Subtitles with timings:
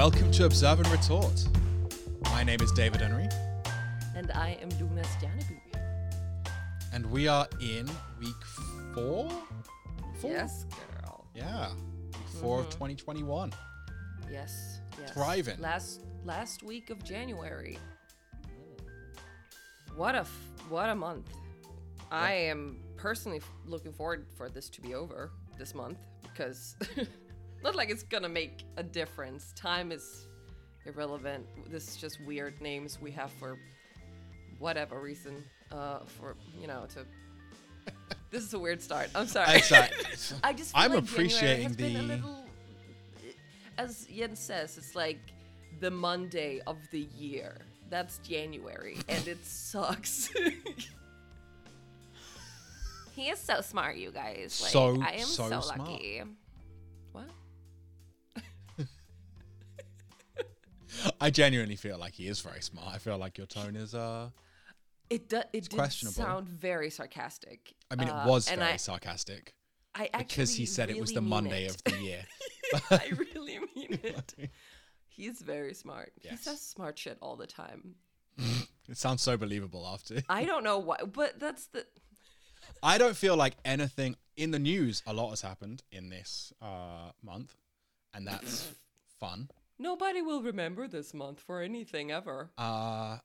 [0.00, 1.46] Welcome to Observe and Retort.
[2.32, 3.28] My name is David Henry,
[4.16, 5.60] And I am Luna Stjerneby.
[6.94, 7.86] and we are in
[8.18, 8.42] week
[8.94, 9.30] four.
[10.18, 10.30] Four?
[10.30, 10.64] Yes,
[11.02, 11.26] girl.
[11.34, 11.68] Yeah,
[12.14, 12.70] week 4 of mm-hmm.
[12.70, 13.52] 2021.
[14.32, 15.10] Yes, yes.
[15.10, 15.60] Thriving.
[15.60, 17.78] Last last week of January.
[19.96, 21.28] What a f- what a month.
[22.10, 26.74] I am personally f- looking forward for this to be over this month because
[27.62, 29.52] not like it's gonna make a difference.
[29.56, 30.26] Time is
[30.86, 31.46] irrelevant.
[31.70, 33.58] This is just weird names we have for
[34.58, 35.44] whatever reason.
[35.72, 37.04] Uh, for you know to.
[38.30, 39.10] This is a weird start.
[39.14, 39.56] I'm sorry.
[39.56, 40.04] Exactly.
[40.44, 42.44] I just feel I'm like appreciating January has been a the- little,
[43.76, 45.18] as Jens says, it's like
[45.80, 47.56] the Monday of the year.
[47.88, 50.30] That's January, and it sucks.
[53.16, 54.60] he is so smart, you guys.
[54.62, 55.78] Like, So, I am so so, smart.
[55.90, 56.22] lucky.
[57.12, 57.24] What?
[61.20, 62.94] I genuinely feel like he is very smart.
[62.94, 64.30] I feel like your tone is, uh,
[65.08, 67.74] It do, it did sound very sarcastic.
[67.90, 69.54] I mean, Uh, it was and very I, sarcastic
[69.94, 71.74] I actually because he said it was the Monday it.
[71.74, 72.24] of the year.
[72.90, 74.50] I really mean it.
[75.08, 76.12] He's very smart.
[76.22, 77.96] He says smart shit all the time.
[78.88, 80.20] It sounds so believable after.
[80.28, 81.86] I don't know why, but that's the.
[82.82, 85.00] I don't feel like anything in the news.
[85.06, 87.54] A lot has happened in this uh, month,
[88.12, 88.68] and that's
[89.20, 89.48] fun.
[89.80, 92.50] Nobody will remember this month for anything ever.
[92.58, 93.16] Uh,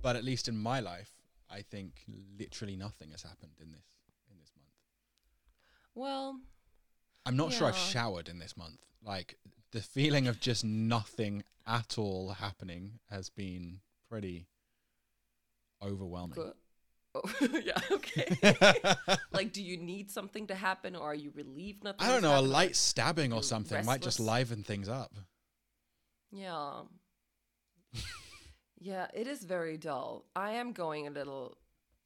[0.00, 1.10] but at least in my life,
[1.50, 2.04] I think
[2.38, 3.84] literally nothing has happened in this
[4.30, 4.70] in this month.
[5.96, 6.38] Well,
[7.26, 8.78] I'm not sure I've showered in this month.
[9.04, 9.38] Like
[9.72, 14.46] the feeling of just nothing at all happening has been pretty
[15.82, 16.36] overwhelming.
[16.36, 16.54] good.
[17.12, 17.22] Oh,
[17.64, 18.36] yeah, okay.
[19.32, 22.06] like, do you need something to happen, or are you relieved nothing?
[22.06, 25.12] I don't know, a light stabbing or something might just liven things up.
[26.32, 26.82] Yeah.
[28.80, 30.26] yeah, it is very dull.
[30.34, 31.56] I am going a little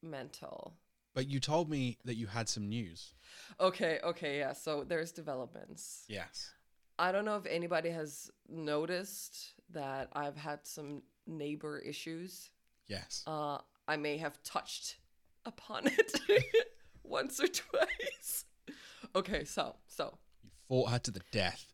[0.02, 0.74] mental.
[1.14, 3.14] But you told me that you had some news.
[3.60, 4.52] Okay, okay, yeah.
[4.52, 6.04] So there's developments.
[6.08, 6.50] Yes.
[6.98, 12.50] I don't know if anybody has noticed that I've had some neighbor issues.
[12.88, 13.22] Yes.
[13.26, 14.96] Uh, I may have touched
[15.44, 16.12] upon it
[17.04, 18.44] once or twice.
[19.14, 21.72] Okay, so so You fought her to the death.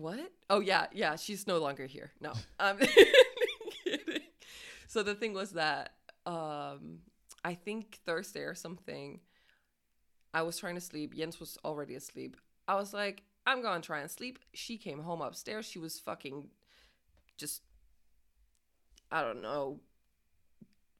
[0.00, 0.32] What?
[0.48, 1.16] Oh yeah, yeah.
[1.16, 2.12] She's no longer here.
[2.20, 2.78] No, I'm.
[4.90, 5.92] So the thing was that
[6.26, 6.98] um,
[7.44, 9.20] I think Thursday or something.
[10.34, 11.14] I was trying to sleep.
[11.14, 12.36] Jens was already asleep.
[12.66, 14.40] I was like, I'm gonna try and sleep.
[14.52, 15.66] She came home upstairs.
[15.66, 16.48] She was fucking
[17.38, 17.62] just,
[19.12, 19.78] I don't know,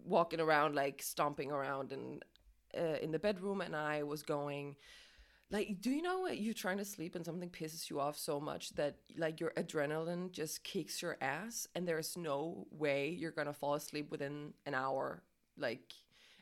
[0.05, 2.21] walking around like stomping around in
[2.79, 4.77] uh, in the bedroom, and I was going.
[5.51, 8.41] Like, do you know what you're trying to sleep and something pisses you off so
[8.41, 13.53] much that like your adrenaline just kicks your ass, and there's no way you're gonna
[13.53, 15.23] fall asleep within an hour,
[15.59, 15.93] like,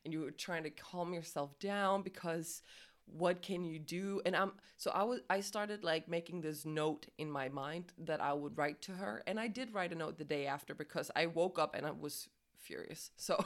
[0.04, 2.62] and you're trying to calm yourself down because
[3.06, 4.20] what can you do?
[4.26, 8.20] And i'm so i was i started like making this note in my mind that
[8.20, 9.22] i would write to her.
[9.26, 11.90] And i did write a note the day after because i woke up and i
[11.90, 13.10] was furious.
[13.16, 13.42] So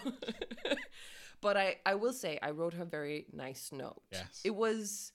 [1.40, 4.02] but i i will say i wrote her a very nice note.
[4.10, 4.40] Yes.
[4.44, 5.12] it was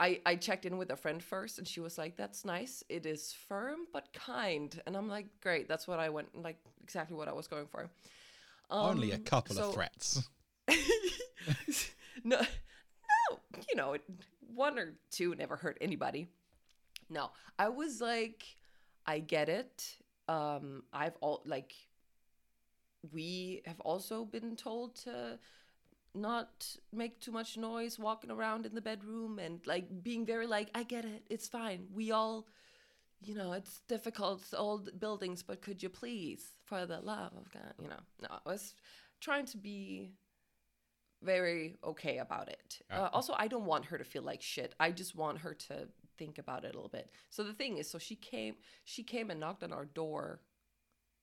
[0.00, 3.04] I, I checked in with a friend first and she was like that's nice it
[3.04, 7.28] is firm but kind and i'm like great that's what i went like exactly what
[7.28, 7.90] i was going for
[8.70, 10.28] Only a Um, couple so- of threats.
[12.24, 13.96] no, no, you know,
[14.54, 16.28] one or two never hurt anybody.
[17.08, 18.44] No, I was like,
[19.06, 19.96] I get it.
[20.28, 21.74] Um, I've all like,
[23.12, 25.38] we have also been told to
[26.14, 30.68] not make too much noise walking around in the bedroom and like being very like,
[30.74, 31.86] I get it, it's fine.
[31.94, 32.46] We all,
[33.22, 37.74] you know, it's difficult, old buildings, but could you please, for the love of God,
[37.80, 38.74] you know, no, I was
[39.20, 40.12] trying to be
[41.22, 42.80] very okay about it.
[42.90, 44.74] Uh, also, I don't want her to feel like shit.
[44.80, 47.10] I just want her to think about it a little bit.
[47.28, 48.54] So the thing is, so she came,
[48.84, 50.40] she came and knocked on our door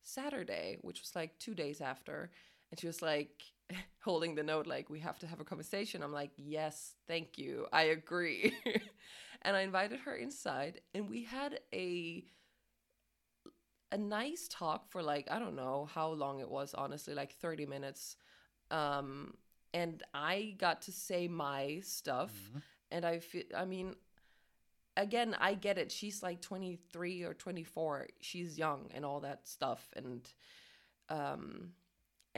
[0.04, 2.30] Saturday, which was like two days after,
[2.72, 3.44] and she was like
[4.04, 6.04] holding the note, like we have to have a conversation.
[6.04, 8.54] I'm like, yes, thank you, I agree.
[9.42, 12.24] and I invited her inside, and we had a
[13.92, 17.66] a nice talk for like I don't know how long it was, honestly, like 30
[17.66, 18.18] minutes.
[18.70, 19.36] Um,
[19.74, 22.32] and I got to say my stuff,
[22.92, 23.96] and I feel, I mean,
[24.96, 25.92] again, I get it.
[25.92, 28.08] She's like 23 or 24.
[28.22, 30.28] She's young and all that stuff, and
[31.10, 31.70] um,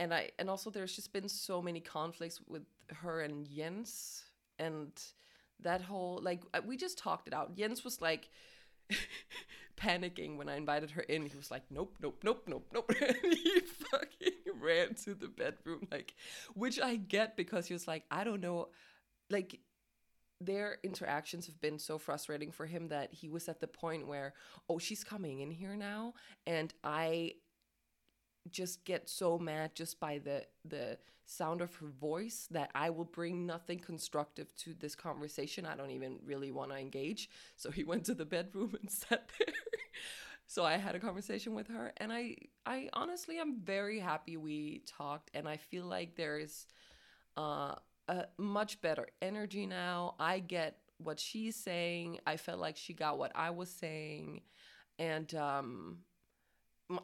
[0.00, 4.24] and I and also there's just been so many conflicts with her and Jens,
[4.58, 4.90] and
[5.62, 7.54] that whole like uh, we just talked it out.
[7.54, 8.30] Jens was like
[9.76, 11.26] panicking when I invited her in.
[11.26, 13.60] He was like, "Nope, nope, nope, nope, nope." and he
[13.90, 16.14] fucking ran to the bedroom, like,
[16.54, 18.68] which I get because he was like, "I don't know,"
[19.28, 19.60] like.
[20.42, 24.32] Their interactions have been so frustrating for him that he was at the point where,
[24.70, 26.14] oh, she's coming in here now,
[26.46, 27.34] and I
[28.50, 33.04] just get so mad just by the the sound of her voice that I will
[33.04, 35.64] bring nothing constructive to this conversation.
[35.64, 37.30] I don't even really want to engage.
[37.56, 39.54] So he went to the bedroom and sat there.
[40.46, 44.82] so I had a conversation with her and I I honestly I'm very happy we
[44.86, 46.66] talked and I feel like there is
[47.36, 47.74] uh,
[48.08, 50.14] a much better energy now.
[50.18, 52.18] I get what she's saying.
[52.26, 54.42] I felt like she got what I was saying
[54.98, 55.98] and um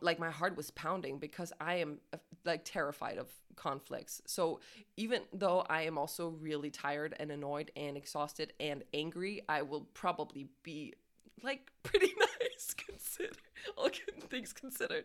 [0.00, 4.22] like my heart was pounding because I am uh, like terrified of conflicts.
[4.26, 4.60] So
[4.96, 9.82] even though I am also really tired and annoyed and exhausted and angry, I will
[9.94, 10.94] probably be
[11.42, 13.32] like pretty nice consider
[13.76, 13.90] all
[14.28, 15.04] things considered.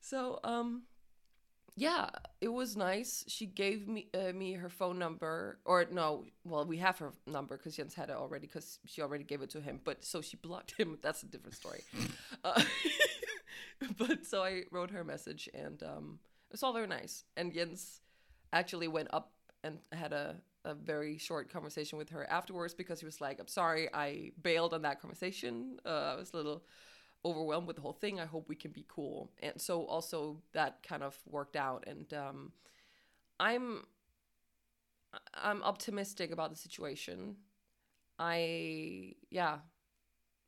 [0.00, 0.82] So um
[1.78, 2.08] yeah,
[2.40, 3.24] it was nice.
[3.28, 7.56] She gave me uh, me her phone number, or no, well, we have her number
[7.56, 9.80] because Jens had it already because she already gave it to him.
[9.84, 10.98] But so she blocked him.
[11.02, 11.82] That's a different story.
[12.42, 12.60] uh,
[13.98, 16.18] but so I wrote her a message, and um,
[16.50, 17.24] it was all very nice.
[17.36, 18.00] And Jens
[18.52, 19.32] actually went up
[19.64, 23.48] and had a a very short conversation with her afterwards because he was like, "I'm
[23.48, 25.78] sorry, I bailed on that conversation.
[25.84, 26.64] Uh, I was a little."
[27.24, 28.20] overwhelmed with the whole thing.
[28.20, 29.32] I hope we can be cool.
[29.42, 32.52] And so also that kind of worked out and um
[33.40, 33.84] I'm
[35.34, 37.36] I'm optimistic about the situation.
[38.18, 39.58] I yeah.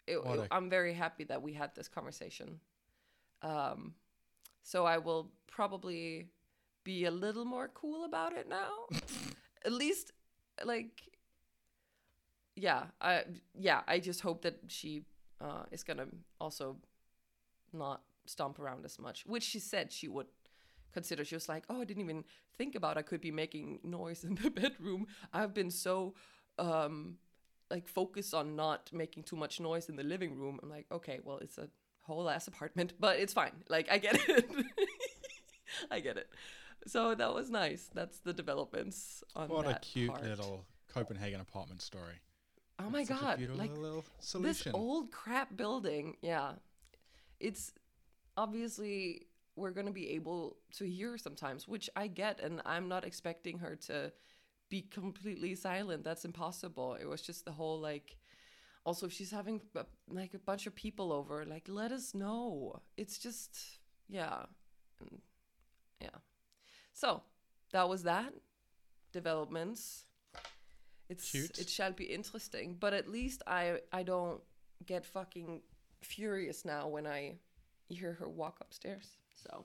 [0.07, 2.59] It, it, I'm very happy that we had this conversation.
[3.43, 3.95] Um
[4.63, 6.29] so I will probably
[6.85, 8.71] be a little more cool about it now.
[9.65, 10.13] At least
[10.65, 11.03] like
[12.57, 15.05] yeah, I yeah, I just hope that she
[15.41, 16.07] uh, is gonna
[16.41, 16.77] also
[17.73, 20.27] not stomp around as much, which she said she would
[20.93, 21.25] consider.
[21.25, 22.25] She was like, "Oh, I didn't even
[22.57, 25.07] think about I could be making noise in the bedroom.
[25.33, 26.15] I've been so
[26.59, 27.17] um,
[27.71, 31.21] like focused on not making too much noise in the living room." I'm like, "Okay,
[31.25, 31.69] well, it's a
[32.03, 33.53] whole ass apartment, but it's fine.
[33.69, 34.51] Like, I get it.
[35.91, 36.29] I get it."
[36.87, 37.91] So that was nice.
[37.95, 40.23] That's the developments on what that a cute part.
[40.25, 42.21] little Copenhagen apartment story.
[42.79, 43.41] Oh my Such a god!
[43.57, 43.73] Like
[44.41, 46.53] this old crap building yeah
[47.41, 47.73] it's
[48.37, 49.27] obviously
[49.57, 53.59] we're going to be able to hear sometimes which i get and i'm not expecting
[53.59, 54.13] her to
[54.69, 58.17] be completely silent that's impossible it was just the whole like
[58.85, 62.81] also if she's having uh, like a bunch of people over like let us know
[62.97, 63.79] it's just
[64.09, 64.45] yeah
[65.01, 65.21] and,
[66.01, 66.09] yeah
[66.93, 67.23] so
[67.73, 68.33] that was that
[69.13, 70.05] developments
[71.11, 71.59] it's Cute.
[71.59, 74.41] it shall be interesting, but at least I I don't
[74.87, 75.61] get fucking
[76.03, 77.35] furious now when I
[77.89, 79.17] hear her walk upstairs.
[79.35, 79.65] So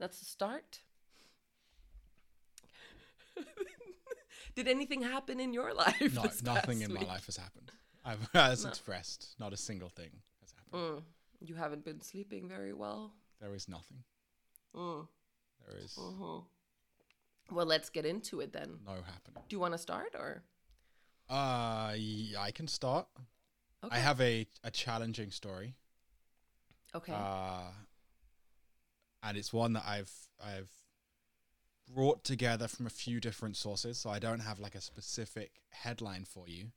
[0.00, 0.80] that's a start.
[4.56, 6.12] Did anything happen in your life?
[6.12, 7.70] no, nothing in my life has happened.
[8.04, 8.70] I've as No.
[8.70, 10.10] expressed, not a single thing
[10.40, 10.82] has happened.
[10.98, 11.02] Mm,
[11.40, 13.12] you haven't been sleeping very well.
[13.40, 14.04] There is nothing.
[14.74, 15.06] Mm,
[15.66, 16.44] There is mhm.
[17.50, 18.78] Well, let's get into it then.
[18.86, 19.42] no happening.
[19.48, 20.42] Do you want to start or?
[21.28, 23.06] Uh, y- I can start.
[23.84, 23.96] Okay.
[23.96, 25.74] I have a, a challenging story.
[26.94, 27.12] Okay.
[27.14, 27.70] Uh,
[29.22, 30.70] and it's one that I've I've
[31.92, 36.24] brought together from a few different sources, so I don't have like a specific headline
[36.24, 36.72] for you.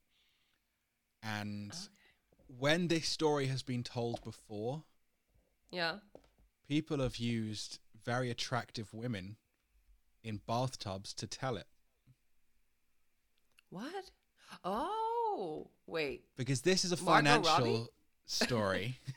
[1.23, 2.55] And Okay.
[2.59, 4.83] when this story has been told before,
[5.71, 5.99] yeah.
[6.67, 9.37] people have used very attractive women
[10.23, 11.67] in bathtubs to tell it.
[13.69, 14.11] What?
[14.63, 16.25] Oh, wait.
[16.35, 17.89] Because this is a financial
[18.25, 18.99] story.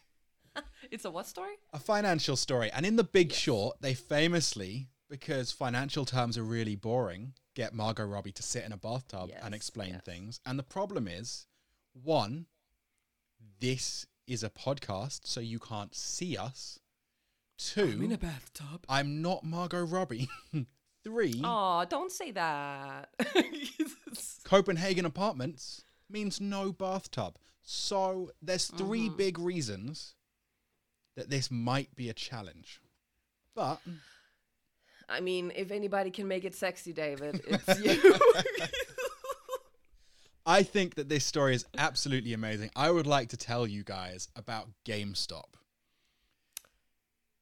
[0.91, 1.55] It's a what story?
[1.73, 2.71] a financial story.
[2.73, 8.05] And in The Big Short, they famously, because financial terms are really boring, get Margot
[8.07, 10.03] Robbie to sit in a bathtub and explain yes.
[10.05, 10.41] things.
[10.47, 11.47] And the problem is,
[12.03, 12.47] one,
[13.61, 16.79] this is a podcast, so you can't see us.
[17.59, 18.85] Two, I'm in a bathtub.
[18.89, 20.29] I'm not Margot Robbie.
[21.05, 23.09] Three, Oh, don't say that.
[24.45, 27.37] Copenhagen apartments means no bathtub.
[27.63, 29.17] So there's 3 Mhm.
[29.17, 30.15] big reasons
[31.17, 32.81] that this might be a challenge.
[33.55, 33.81] But
[35.09, 38.19] I mean, if anybody can make it sexy, David, it's you.
[40.47, 42.71] I think that this story is absolutely amazing.
[42.77, 45.55] I would like to tell you guys about GameStop.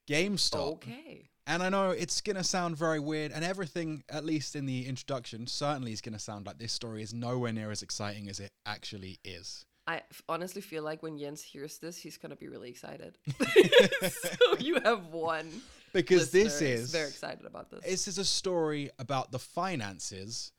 [0.09, 0.73] GameStop.
[0.75, 1.29] okay.
[1.47, 4.87] And I know it's going to sound very weird, and everything, at least in the
[4.87, 8.41] introduction, certainly is going to sound like this story is nowhere near as exciting as
[8.41, 9.67] it actually is.
[9.87, 13.19] I honestly feel like when Jens hears this, he's gonna be really excited.
[14.09, 15.47] so you have one.
[15.93, 17.85] because this is very excited about this.
[17.85, 20.53] this is a story about the finances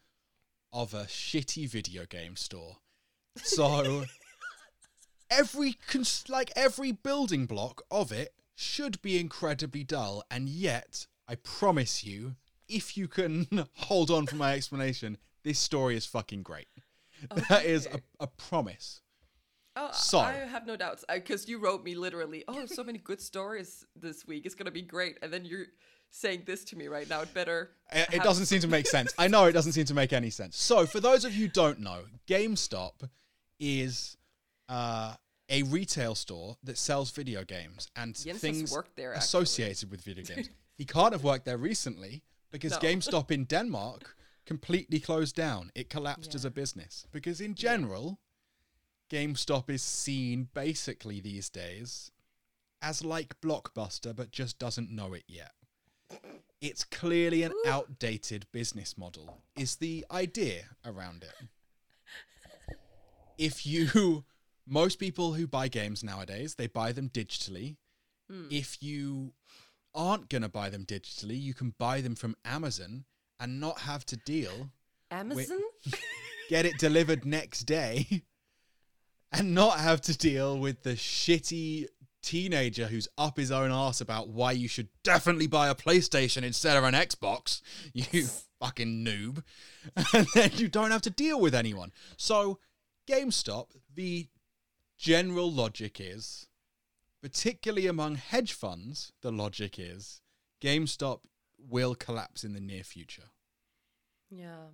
[0.73, 2.77] of a shitty video game store.
[3.37, 4.05] So
[5.29, 11.35] every cons- like every building block of it should be incredibly dull, and yet I
[11.35, 12.35] promise you,
[12.67, 16.67] if you can hold on for my explanation, this story is fucking great.
[17.49, 19.01] That is a, a promise.
[19.75, 22.43] Oh, So- I have no doubts uh, because you wrote me literally.
[22.47, 24.45] Oh, so many good stories this week.
[24.45, 25.65] It's gonna be great, and then you're
[26.15, 27.21] saying this to me right now.
[27.21, 27.71] It better.
[27.91, 29.13] It, it doesn't seem to make sense.
[29.17, 30.57] I know it doesn't seem to make any sense.
[30.57, 33.09] So, for those of you who don't know, GameStop
[33.59, 34.17] is
[34.69, 35.15] uh,
[35.49, 40.49] a retail store that sells video games and Jens things there, associated with video games.
[40.77, 42.79] he can't have worked there recently because No.
[42.79, 45.71] GameStop in Denmark completely closed down.
[45.75, 48.19] It collapsed as a business because, in general,
[49.11, 52.11] GameStop is seen basically these days
[52.81, 55.51] as like Blockbuster, but just doesn't know it yet.
[56.61, 57.63] It's clearly an Ooh.
[57.67, 62.77] outdated business model, is the idea around it.
[63.37, 64.23] If you,
[64.67, 67.75] most people who buy games nowadays, they buy them digitally.
[68.29, 68.47] Hmm.
[68.49, 69.33] If you
[69.93, 73.05] aren't going to buy them digitally, you can buy them from Amazon
[73.39, 74.69] and not have to deal
[75.11, 75.59] Amazon.
[76.49, 78.23] get it delivered next day
[79.31, 81.87] and not have to deal with the shitty
[82.25, 86.75] teenager who's up his own ass about why you should definitely buy a PlayStation instead
[86.75, 87.61] of an Xbox,
[87.93, 88.27] you
[88.59, 89.43] fucking noob.
[90.13, 91.91] And then you don't have to deal with anyone.
[92.17, 92.59] So,
[93.07, 94.27] GameStop, the
[94.97, 96.47] general logic is,
[97.21, 100.21] particularly among hedge funds, the logic is
[100.61, 101.19] GameStop
[101.59, 103.29] will collapse in the near future.
[104.31, 104.69] yeah,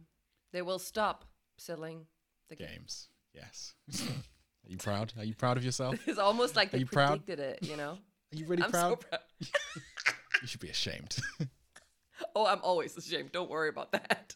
[0.53, 1.25] they will stop
[1.57, 2.07] selling
[2.49, 2.67] the game.
[2.67, 3.09] games.
[3.33, 3.75] Yes.
[4.65, 5.13] Are you proud?
[5.17, 5.95] Are you proud of yourself?
[6.07, 7.25] It's almost like Are they you proud?
[7.25, 7.69] predicted it.
[7.69, 7.91] You know.
[8.31, 8.89] Are you really I'm proud?
[8.91, 9.21] so proud.
[10.41, 11.17] You should be ashamed.
[12.35, 13.31] Oh, I'm always ashamed.
[13.31, 14.35] Don't worry about that.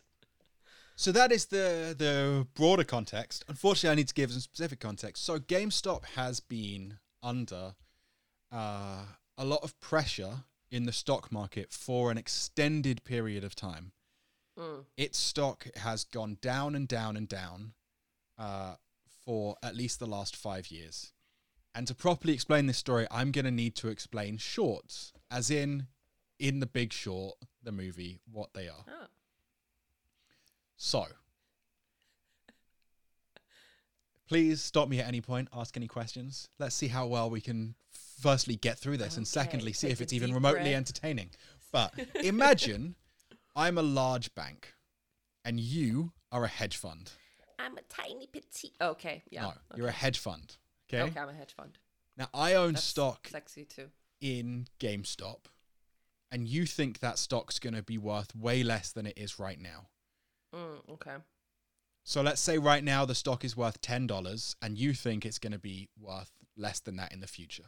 [0.96, 3.46] so that is the the broader context.
[3.48, 5.24] Unfortunately, I need to give some specific context.
[5.24, 7.76] So GameStop has been under
[8.52, 9.06] uh,
[9.38, 13.92] a lot of pressure in the stock market for an extended period of time.
[14.58, 14.86] Mm.
[14.98, 17.74] its stock has gone down and down and down
[18.40, 18.76] uh,
[19.26, 21.12] for at least the last five years.
[21.74, 25.88] And to properly explain this story, I'm going to need to explain shorts, as in,
[26.40, 28.86] in The Big Short, the movie, what they are.
[28.88, 29.08] Ah.
[30.78, 31.06] So,
[34.28, 36.50] please stop me at any point, ask any questions.
[36.60, 37.76] Let's see how well we can
[38.22, 40.76] firstly get through this, and secondly, see take if it's even remotely breath.
[40.76, 41.30] entertaining.
[41.72, 42.96] But imagine
[43.56, 44.74] I'm a large bank
[45.44, 47.12] and you are a hedge fund.
[47.60, 48.74] I'm a tiny petite.
[48.82, 49.42] Okay, yeah.
[49.44, 50.58] no, you're a hedge fund.
[50.90, 51.04] Okay.
[51.04, 51.78] Okay, I'm a hedge fund.
[52.18, 53.90] Now I own That's stock Sexy too.
[54.22, 55.46] in GameStop,
[56.32, 59.60] and you think that stock's going to be worth way less than it is right
[59.60, 59.88] now.
[60.54, 61.16] Mm, okay.
[62.04, 65.40] So let's say right now the stock is worth ten dollars, and you think it's
[65.40, 67.66] going to be worth less than that in the future.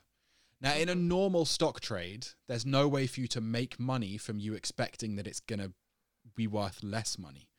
[0.60, 4.40] Now, in a normal stock trade, there's no way for you to make money from
[4.40, 5.74] you expecting that it's going to
[6.36, 7.50] be worth less money.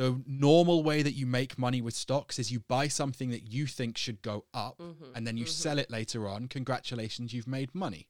[0.00, 3.66] The normal way that you make money with stocks is you buy something that you
[3.66, 5.48] think should go up, Mhm, and then you mhm.
[5.50, 6.48] sell it later on.
[6.48, 8.08] Congratulations, you've made money.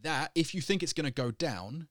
[0.00, 1.88] That, if you think it's going to go down,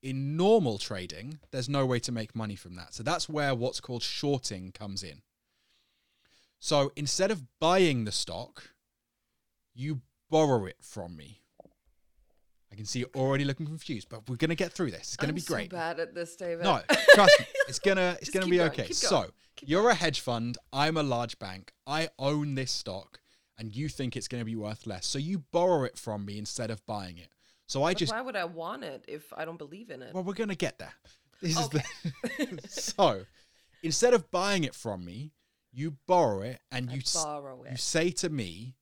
[0.00, 2.94] in normal trading, there's no way to make money from that.
[2.94, 5.20] So that's where what's called shorting comes in.
[6.60, 8.74] So instead of buying the stock,
[9.74, 10.00] you
[10.30, 11.43] borrow it from me.
[12.74, 15.00] I can see you're already looking confused, but we're going to get through this.
[15.02, 15.70] It's going to I'm be so great.
[15.70, 16.64] bad at this, David.
[16.64, 16.80] No,
[17.14, 17.46] trust me.
[17.68, 18.90] It's gonna it's gonna be going, okay.
[18.90, 20.58] So keep you're a hedge fund.
[20.72, 21.72] I'm a large bank.
[21.86, 23.20] I own this stock,
[23.56, 25.06] and you think it's gonna be worth less.
[25.06, 27.28] So you borrow it from me instead of buying it.
[27.68, 30.12] So I But just why would I want it if I don't believe in it?
[30.12, 30.94] well, we're gonna get there.
[31.40, 31.78] This Okay.
[31.78, 33.24] is the so
[33.84, 35.30] instead of buying it from me,
[35.72, 38.74] you borrow it and I you s- borrow you say to me,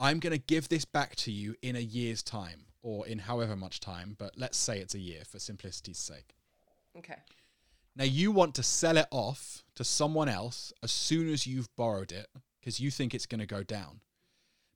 [0.00, 3.56] I'm going to give this back to you in a year's time or in however
[3.56, 6.36] much time, but let's say it's a year for simplicity's sake.
[6.96, 7.16] Okay.
[7.96, 12.12] Now you want to sell it off to someone else as soon as you've borrowed
[12.12, 12.26] it
[12.60, 14.00] because you think it's going to go down.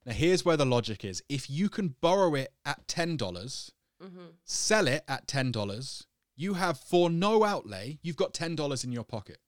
[0.07, 1.23] Now here's where the logic is.
[1.29, 3.71] If you can borrow it at $10,
[4.03, 4.27] Mm-hmm.
[4.45, 6.05] sell it at $10,
[6.37, 9.39] you have for no outlay, you've got $10 in your pocket.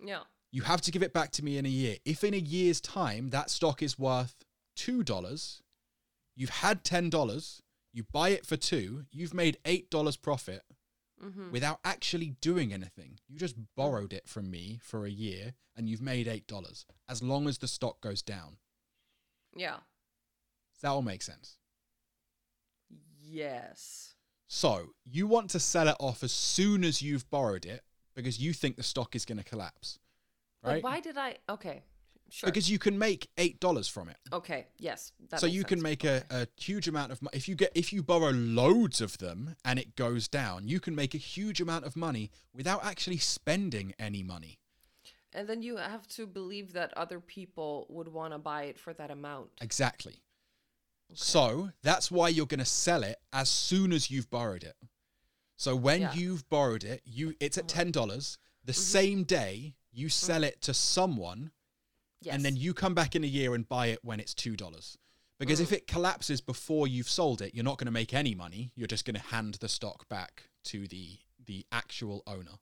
[0.00, 0.20] Yeah.
[0.52, 1.96] You have to give it back to me in a year.
[2.04, 4.36] If in a year's time that stock is worth
[4.76, 5.60] $2,
[6.36, 7.61] you've had $10,
[7.92, 10.62] you buy it for 2, you've made $8 profit
[11.22, 11.52] Mm-hmm.
[11.52, 13.16] without actually doing anything.
[13.28, 17.46] You just borrowed it from me for a year and you've made $8 as long
[17.46, 18.56] as the stock goes down.
[19.54, 19.76] Yeah.
[20.74, 21.58] Does that all make sense?
[23.20, 24.14] Yes.
[24.48, 27.82] So you want to sell it off as soon as you've borrowed it
[28.16, 29.98] because you think the stock is going to collapse,
[30.62, 30.82] But right?
[30.82, 31.36] why did I?
[31.48, 31.82] Okay.
[32.34, 32.46] Sure.
[32.48, 34.16] Because you can make eight dollars from it.
[34.32, 34.66] okay.
[34.78, 35.12] Yes.
[35.28, 36.22] That so you can make Okay.
[36.30, 39.54] a, a huge amount of money if you get if you borrow loads of them
[39.66, 43.92] and it goes down you can make a huge amount of money without actually spending
[43.98, 44.58] any money
[45.34, 48.94] And then you have to believe that other people would want to buy it for
[48.94, 49.50] that amount.
[49.60, 50.22] exactly
[51.12, 54.76] so that's why you're going to sell it as soon as you've borrowed it
[55.56, 56.14] so when Yeah.
[56.14, 57.84] you've borrowed it you it's at uh-huh.
[57.84, 58.80] $10 the mm-hmm.
[58.80, 60.26] same day you mm-hmm.
[60.26, 61.50] sell it to someone
[62.22, 62.34] Yes.
[62.34, 64.98] and then you come back in a year and buy it when it's two dollars.
[65.38, 68.70] Because if it collapses before you've sold it, you're not going to make any money.
[68.76, 72.58] You're just going to hand the stock back to the the actual owner.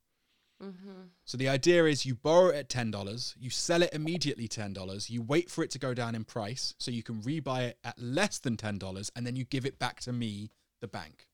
[0.62, 1.02] Mm-hmm.
[1.24, 4.72] So the idea is you borrow it at ten dollars, you sell it immediately ten
[4.72, 7.78] dollars, you wait for it to go down in price so you can rebuy it
[7.84, 10.50] at less than ten dollars, and then you give it back to me,
[10.80, 11.28] the bank.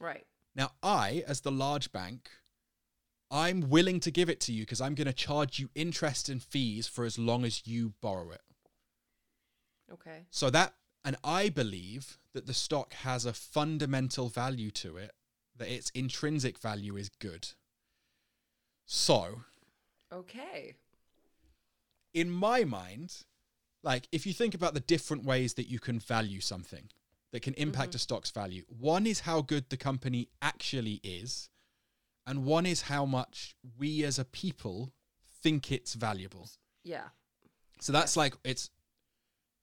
[0.00, 0.24] Right.
[0.54, 2.30] Now I, as the large bank,
[3.30, 6.42] I'm willing to give it to you because I'm going to charge you interest and
[6.42, 8.42] fees for as long as you borrow it.
[9.92, 10.26] Okay.
[10.30, 15.12] So that, and I believe that the stock has a fundamental value to it,
[15.56, 17.48] that its intrinsic value is good.
[18.84, 19.42] So,
[20.12, 20.74] Okay.
[22.14, 23.24] in my mind,
[23.82, 26.88] like if you think about the different ways that you can value something
[27.32, 27.96] that can impact mm-hmm.
[27.96, 31.48] a stock's value, one is how good the company actually is,
[32.26, 34.92] and one is how much we as a people
[35.42, 36.48] think it's valuable.
[36.82, 37.08] Yeah.
[37.80, 38.70] So that's like it's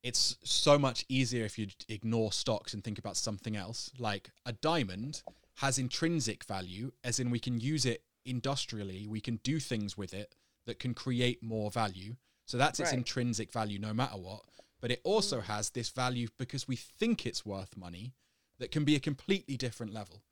[0.04, 3.90] it's so much easier if you ignore stocks and think about something else.
[3.98, 5.24] Like a diamond
[5.56, 10.14] has intrinsic value, as in we can use it industrially, we can do things with
[10.14, 10.36] it
[10.66, 12.16] that can create more value.
[12.46, 12.98] So that's its Right.
[12.98, 14.44] intrinsic value no matter what.
[14.82, 15.44] But it also mm.
[15.46, 18.14] has this value because we think it's worth money
[18.60, 20.24] that can be a completely different level.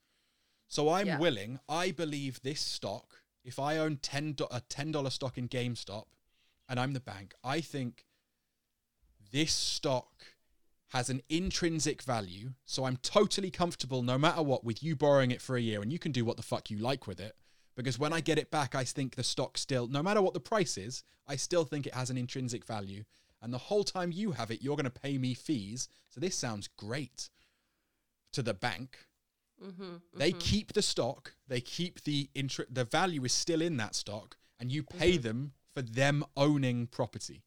[0.72, 1.18] So I'm Yeah.
[1.18, 6.06] willing, I believe this stock, if I own 10 a $10 stock in GameStop
[6.66, 8.06] and I'm the bank, I think
[9.30, 10.24] this stock
[10.88, 12.54] has an intrinsic value.
[12.64, 15.92] So I'm totally comfortable no matter what with you borrowing it for a year and
[15.92, 17.36] you can do what the fuck you like with it.
[17.74, 20.40] Because when I get it back, I think the stock still, no matter what the
[20.40, 23.04] price is, I still think it has an intrinsic value.
[23.42, 25.90] And the whole time you have it, you're going to pay me fees.
[26.08, 27.28] So this sounds great
[28.32, 29.08] to the bank.
[29.64, 29.96] Mm-hmm.
[30.14, 31.34] They keep the stock.
[31.48, 35.52] They keep the intr- the value is still in that stock, and you pay them
[35.74, 37.42] for them owning property.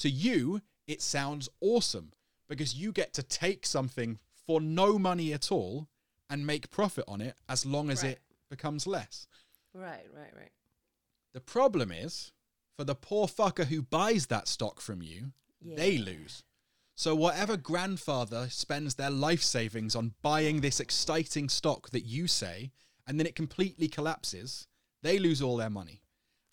[0.00, 2.12] To you, it sounds awesome
[2.48, 5.88] because you get to take something for no money at all
[6.28, 8.12] and make profit on it as long as Right.
[8.12, 9.26] it becomes less.
[9.72, 10.06] Right.
[10.12, 10.34] Right.
[10.36, 10.52] Right.
[11.32, 12.32] The problem is
[12.76, 16.44] for the poor fucker who buys that stock from you, they lose.
[16.94, 22.70] So whatever grandfather spends their life savings on buying this exciting stock that you say,
[23.06, 24.68] and then it completely collapses,
[25.02, 26.02] they lose all their money.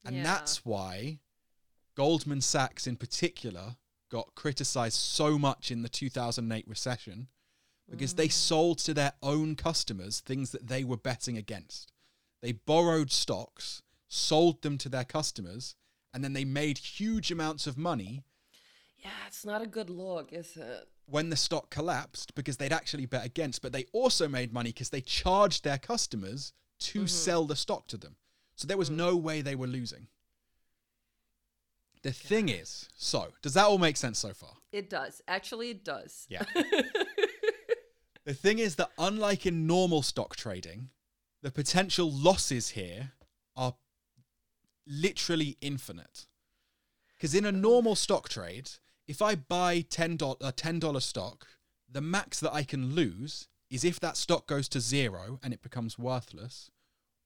[0.04, 0.24] And Yeah.
[0.24, 1.20] that's why
[1.96, 3.78] Goldman Sachs in particular
[4.10, 7.30] got criticized so much in the 2008 recession
[7.90, 8.32] because they mm.
[8.32, 11.92] sold to their own customers things that they were betting against.
[12.42, 15.76] They borrowed stocks, sold them to their customers,
[16.14, 18.24] and then they made huge amounts of money
[19.02, 19.10] Yeah.
[19.28, 20.88] It's not a good look, is it?
[21.12, 24.90] when the stock collapsed because they'd actually bet against, but they also made money because
[24.90, 27.08] they charged their customers to mm-hmm.
[27.08, 28.16] sell the stock to them.
[28.56, 28.96] So there was mm.
[28.96, 30.08] no way they were losing.
[32.04, 34.54] The thing is, so does that all make sense so far?
[34.72, 35.22] It does.
[35.28, 36.26] Actually, it does.
[36.30, 36.44] Yeah.
[38.26, 40.90] the thing is that unlike in normal stock trading,
[41.44, 43.12] the potential losses here
[43.56, 43.76] are
[44.88, 46.26] literally infinite.
[47.16, 48.72] Because in a normal stock trade,
[49.08, 51.48] if I buy $10, a $10 stock,
[51.90, 55.62] the max that I can lose is if that stock goes to zero and it
[55.62, 56.72] becomes worthless,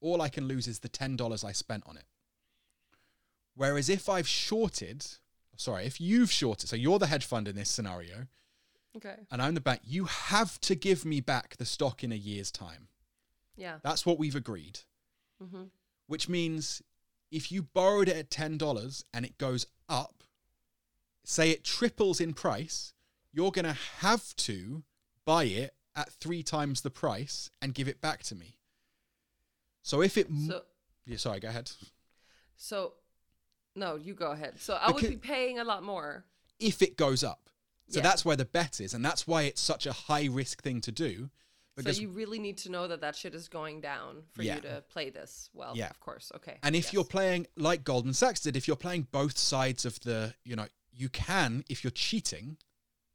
[0.01, 2.05] all I can lose is the $10 I spent on it.
[3.55, 5.05] Whereas if I've shorted,
[5.55, 8.27] sorry, if you've shorted, so you're the hedge fund in this scenario,
[8.95, 9.15] Okay.
[9.31, 12.51] and I'm the bank, you have to give me back the stock in a year's
[12.51, 12.88] time.
[13.55, 13.79] Yeah.
[13.83, 14.79] That's what we've agreed.
[15.41, 15.63] Mm-hmm.
[16.07, 16.81] Which means
[17.31, 20.23] if you borrowed it at $10 and it goes up,
[21.27, 22.93] say it triples in price,
[23.33, 24.83] you're going to have to
[25.25, 28.57] buy it at three times the price and give it back to me.
[29.81, 30.27] So if it.
[30.27, 30.61] m- So,
[31.05, 31.71] yeah, sorry, go ahead.
[32.57, 32.93] so,
[33.75, 34.59] no, you go ahead.
[34.59, 36.25] So I would be paying a lot more.
[36.59, 37.49] if it goes up.
[37.89, 38.03] So Yeah.
[38.03, 40.91] that's where the bet is, and that's why it's such a high risk thing to
[40.91, 41.29] do,
[41.75, 44.55] Because so you really need to know that that shit is going down for Yeah.
[44.55, 45.75] you to play this well.
[45.75, 45.89] Yeah.
[45.89, 46.31] of course.
[46.35, 46.57] Okay.
[46.63, 46.93] And if yes.
[46.93, 50.67] you're playing like Goldman Sachs did, if you're playing both sides of the, you know,
[50.95, 52.58] you can, if you're cheating,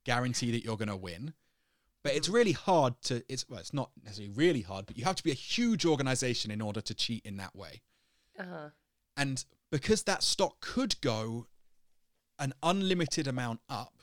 [0.04, 1.34] guarantee that you're going to win.
[2.02, 5.16] But it's really hard to, it's, well, it's not necessarily really hard, but you have
[5.16, 7.82] to be a huge organization in order to cheat in that way.
[8.38, 8.70] uh-huh.
[9.16, 11.46] And because that stock could go
[12.38, 14.02] an unlimited amount up,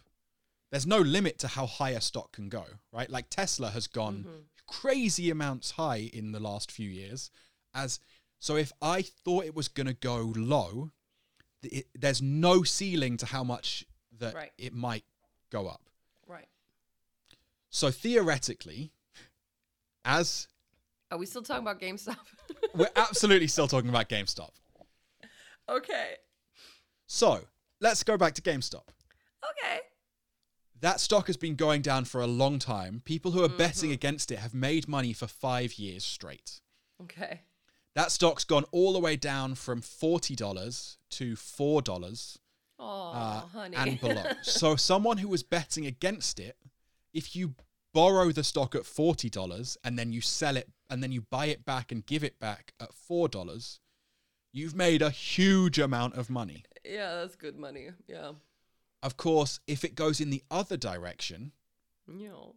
[0.69, 3.09] there's no limit to how high a stock can go, right?
[3.09, 4.43] Like Tesla has gone Mhm.
[4.67, 7.31] crazy amounts high in the last few years.
[7.73, 7.99] As
[8.37, 10.91] so, if I thought it was going to go low,
[11.63, 13.85] it, there's no ceiling to how much
[14.19, 14.51] that Right.
[14.57, 15.03] it might
[15.51, 15.89] go up.
[16.27, 16.47] right.
[17.69, 18.91] So theoretically,
[20.05, 20.47] as
[21.11, 22.17] Are we still talking about GameStop?
[22.75, 24.51] we're absolutely still talking about GameStop.
[25.69, 26.13] okay.
[27.07, 27.41] So
[27.79, 28.87] let's go back to GameStop.
[29.51, 29.79] Okay.
[30.81, 33.01] that stock has been going down for a long time.
[33.05, 33.57] People who are Mm-hmm.
[33.57, 36.61] betting against it have made money for five years straight.
[37.01, 37.41] Okay.
[37.97, 42.37] That stock's gone all the way down from $40 to $4
[42.77, 43.75] Oh, uh, honey.
[43.75, 44.23] and below.
[44.43, 46.57] so, someone who was betting against it,
[47.11, 47.55] if you
[47.95, 51.65] borrow the stock at $40 and then you sell it and then you buy it
[51.65, 53.79] back and give it back at $4,
[54.53, 56.65] you've made a huge amount of money.
[56.85, 57.87] yeah, that's good money.
[58.07, 58.33] Yeah.
[59.01, 61.51] Of course, if it goes in the other direction,
[62.07, 62.51] Yeah.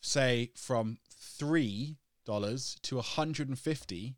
[0.00, 4.14] say from three dollars to 150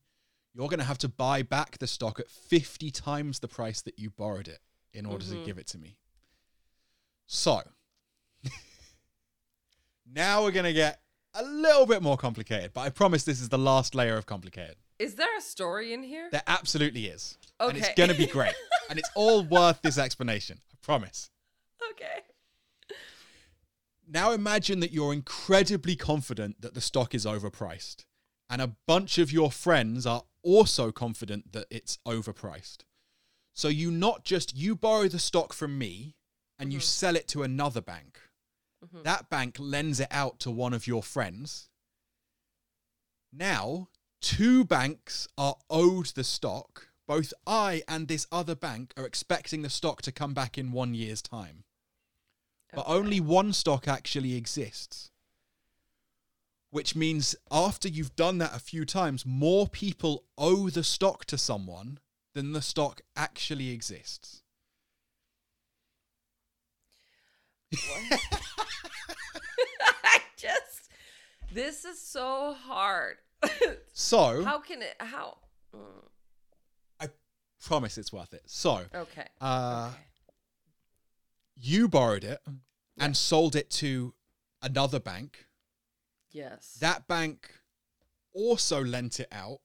[0.54, 3.98] you're going to have to buy back the stock at 50 times the price that
[3.98, 4.60] you borrowed it
[4.92, 5.44] in order to Mhm.
[5.44, 5.96] give it to me.
[7.26, 7.62] So
[10.10, 11.00] now we're going to get
[11.34, 14.76] a little bit more complicated but i promise this is the last layer of complicated.
[14.98, 16.28] Is there a story in here?
[16.32, 17.38] there absolutely is.
[17.60, 18.54] And it's going to be great.
[18.90, 21.30] And it's all worth this explanation i promise.
[21.90, 22.22] Okay.
[24.08, 28.06] Now imagine that you're incredibly confident that the stock is overpriced,
[28.48, 32.78] and a bunch of your friends are also confident that it's overpriced.
[33.54, 36.16] So you not just you borrow the stock from me
[36.58, 36.82] and you Mhm.
[36.82, 38.20] sell it to another bank.
[38.84, 39.02] Mhm.
[39.02, 41.68] That bank lends it out to one of your friends.
[43.32, 46.88] Now, two banks are owed the stock.
[47.06, 50.94] Both I and this other bank are expecting the stock to come back in 1
[50.94, 51.64] year's time
[52.72, 55.10] but only one stock actually exists.
[56.70, 61.38] Which means after you've done that a few times, more people owe the stock to
[61.38, 61.98] someone
[62.34, 64.42] than the stock actually exists.
[70.04, 70.90] I just.
[71.52, 73.16] This is so hard.
[73.92, 74.94] So, how can it?
[75.00, 75.38] How?
[75.74, 75.80] Mm,
[77.00, 77.08] I
[77.60, 78.42] promise it's worth it.
[78.46, 79.26] So, Okay.
[79.40, 80.02] uh, okay.
[81.56, 82.52] you borrowed it Yeah.
[83.04, 84.14] and sold it to
[84.62, 85.46] another bank.
[86.32, 86.76] Yes.
[86.80, 87.50] That bank
[88.34, 89.60] also lent it out.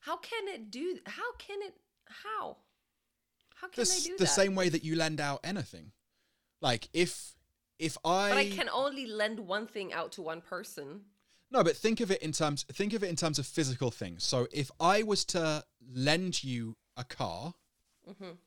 [0.00, 0.98] how can it do?
[1.06, 1.74] How can it?
[2.24, 2.56] How?
[3.56, 4.30] How can The, they do the that?
[4.30, 5.92] same way that you lend out anything.
[6.60, 7.34] Like if
[7.78, 11.02] if I But I can only lend one thing out to one person.
[11.50, 14.24] No, but think of it in terms think of it in terms of physical things.
[14.24, 17.54] So if I was to lend you a car
[18.08, 18.38] Mhm.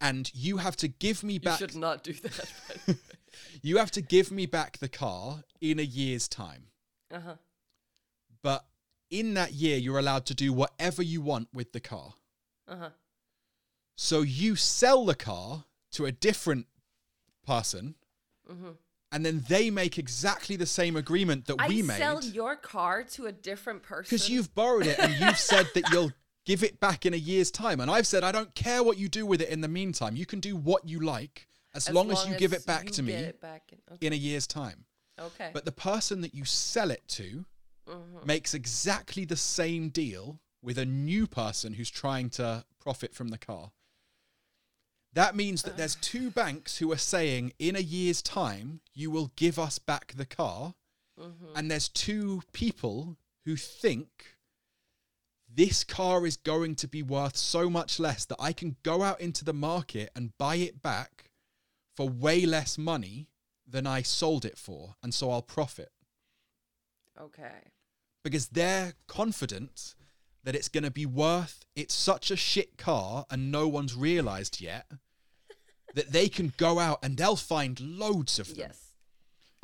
[0.00, 2.50] and you have to give me back You should not do that.
[3.62, 6.64] you have to give me back the car in a year's time.
[7.14, 7.34] uh huh.
[8.42, 8.66] But
[9.08, 12.14] in that year you're allowed to do whatever you want with the car.
[12.68, 12.88] Uh huh.
[13.96, 16.66] So you sell the car to a different
[17.46, 17.94] person
[18.50, 18.70] Mm-hmm.
[19.12, 21.98] and then they make exactly the same agreement that I we made.
[21.98, 25.84] sell your car to a different person Because you've borrowed it and you've said that
[25.92, 26.10] you'll
[26.44, 27.78] give it back in a year's time.
[27.80, 30.16] And I've said, I don't care what you do with it in the meantime.
[30.16, 33.30] You can do what you like as, long, as you give it back to me
[33.40, 34.06] back in, okay.
[34.08, 34.84] in a year's time.
[35.22, 35.50] Okay.
[35.52, 37.44] But the person that you sell it to
[37.88, 38.24] Mhm.
[38.26, 43.38] makes exactly the same deal with a new person who's trying to profit from the
[43.38, 43.72] car.
[45.14, 49.32] That means that there's two banks who are saying, in a year's time, you will
[49.36, 50.74] give us back the car
[51.18, 51.52] Mhm.
[51.54, 54.38] and there's two people who think
[55.48, 59.20] this car is going to be worth so much less that I can go out
[59.20, 61.30] into the market and buy it back
[61.94, 63.28] for way less money
[63.72, 65.90] than I sold it for, and so I'll profit
[67.20, 67.70] Okay.
[68.22, 69.94] because they're confident
[70.44, 74.60] that it's going to be worth it's such a shit car and no one's realized
[74.60, 74.86] yet
[75.94, 78.56] that they can go out and they'll find loads of them.
[78.58, 78.88] Yes.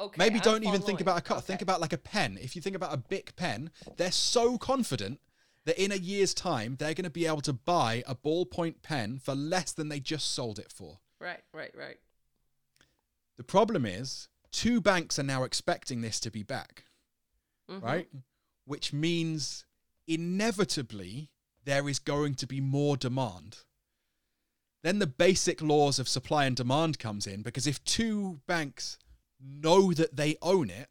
[0.01, 0.17] Okay.
[0.19, 1.41] Maybe I'm don't even think about a car.
[1.41, 2.39] Think about like a pen.
[2.41, 5.21] If you think about a big pen, they're so confident
[5.65, 9.19] that in a year's time they're going to be able to buy a ballpoint pen
[9.19, 10.99] for less than they just sold it for.
[11.21, 11.41] Right.
[11.53, 11.73] Right.
[11.77, 11.97] Right.
[13.39, 16.85] The problem is, two banks are now expecting this to be back.
[17.71, 17.83] Mhm.
[17.83, 18.09] right?
[18.65, 19.65] Which means
[20.07, 21.31] inevitably
[21.65, 23.59] there is going to be more demand.
[24.83, 28.99] Then the basic laws of supply and demand comes in because if two banks
[29.39, 30.89] know that they own it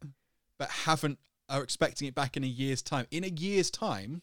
[0.57, 4.21] but haven't are expecting it back in a year's time, in a year's time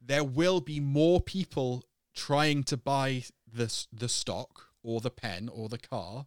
[0.00, 5.68] there will be more people trying to buy the the stock or the pen or
[5.68, 6.26] the car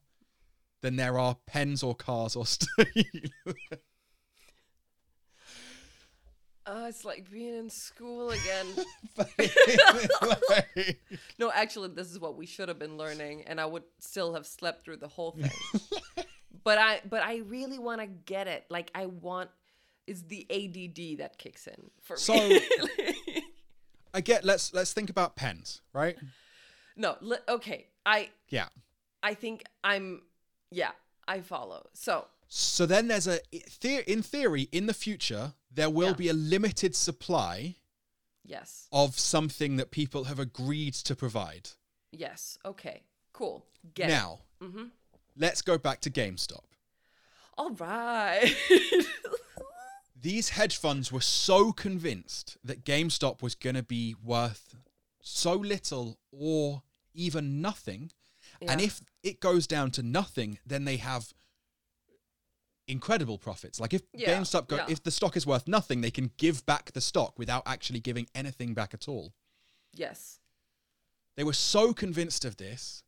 [0.81, 2.85] than there are pens or cars or steel.
[6.71, 8.67] Oh, it's like being in school again.
[10.49, 10.99] Like-
[11.39, 14.45] no, actually, this is what we should have been learning, and I would still have
[14.45, 16.25] slept through the whole thing.
[16.63, 18.65] but I, but I really want to get it.
[18.69, 19.49] Like, I want.
[20.07, 22.61] is the ADD that kicks in for So- me.
[24.13, 24.43] I get.
[24.43, 26.17] Let's let's think about pens, right?
[26.95, 27.87] no, li- okay.
[28.05, 28.67] I, Yeah.
[29.23, 30.21] I think I'm.
[30.71, 30.91] Yeah,
[31.27, 31.88] I follow.
[31.93, 33.39] So So then there's a
[34.05, 36.13] in theory in the future there will Yeah.
[36.13, 37.75] be a limited supply
[38.43, 41.69] yes, of something that people have agreed to provide.
[42.12, 42.58] yes.
[42.65, 43.03] Okay,
[43.34, 43.65] cool.
[43.93, 44.39] Get now.
[44.62, 44.86] Mm-hmm.
[45.38, 46.63] let's go back to GameStop.
[47.58, 48.53] All right.
[50.21, 54.75] These hedge funds were so convinced that GameStop was going to be worth
[55.21, 58.12] so little or even nothing.
[58.67, 61.34] And if it goes down to nothing, then they have
[62.88, 63.80] incredible profits.
[63.80, 64.86] Like if Yeah, GameStop go, yeah.
[64.89, 68.28] if the stock is worth nothing, they can give back the stock without actually giving
[68.34, 69.34] anything back at all.
[69.93, 70.38] yes.
[71.36, 73.02] They were so convinced of this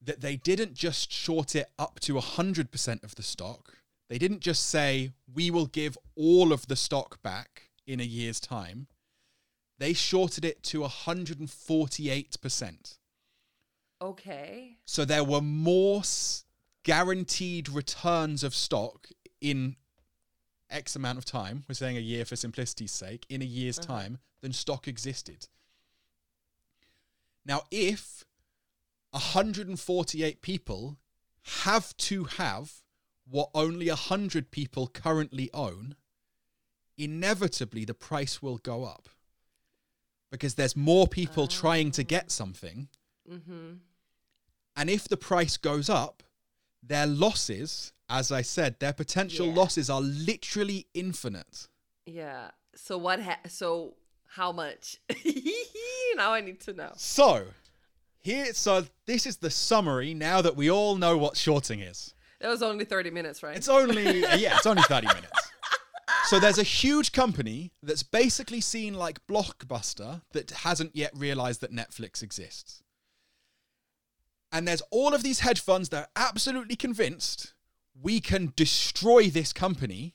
[0.00, 3.78] that they didn't just short it up to 100% of the stock.
[4.08, 8.38] They didn't just say, we will give all of the stock back in a year's
[8.38, 8.86] time.
[9.78, 12.98] They shorted it to 148%.
[14.02, 14.78] Okay.
[14.84, 16.44] So there were more s-
[16.82, 19.08] guaranteed returns of stock
[19.40, 19.76] in
[20.70, 21.64] X amount of time.
[21.68, 23.86] We're saying a year for simplicity's sake, in a year's Uh-huh.
[23.98, 25.48] time, than stock existed.
[27.44, 28.24] Now, if
[29.12, 30.98] 148 people
[31.62, 32.82] have to have
[33.28, 35.96] what only 100 people currently own,
[36.96, 39.08] inevitably the price will go up.
[40.30, 42.88] Because there's more people trying to get something.
[43.28, 43.74] Mm-hmm.
[44.80, 46.22] And if the price goes up,
[46.82, 49.54] their losses, as I said, their potential Yeah.
[49.54, 51.68] losses are literally infinite.
[52.06, 52.52] Yeah.
[52.74, 53.20] So what?
[53.20, 54.96] Ha- so how much?
[56.16, 56.92] now I need to know.
[56.96, 57.48] So,
[58.20, 62.14] here, so this is the summary now that we all know what shorting is.
[62.40, 63.58] That was only thirty minutes, right?
[63.58, 65.50] It's only, yeah, it's only 30 minutes.
[66.28, 71.70] So there's a huge company that's basically seen like Blockbuster that hasn't yet realized that
[71.70, 72.82] Netflix exists.
[74.52, 77.54] And there's all of these hedge funds that are absolutely convinced
[78.00, 80.14] we can destroy this company.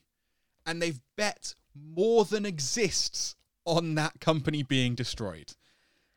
[0.64, 5.54] And they've bet more than exists on that company being destroyed.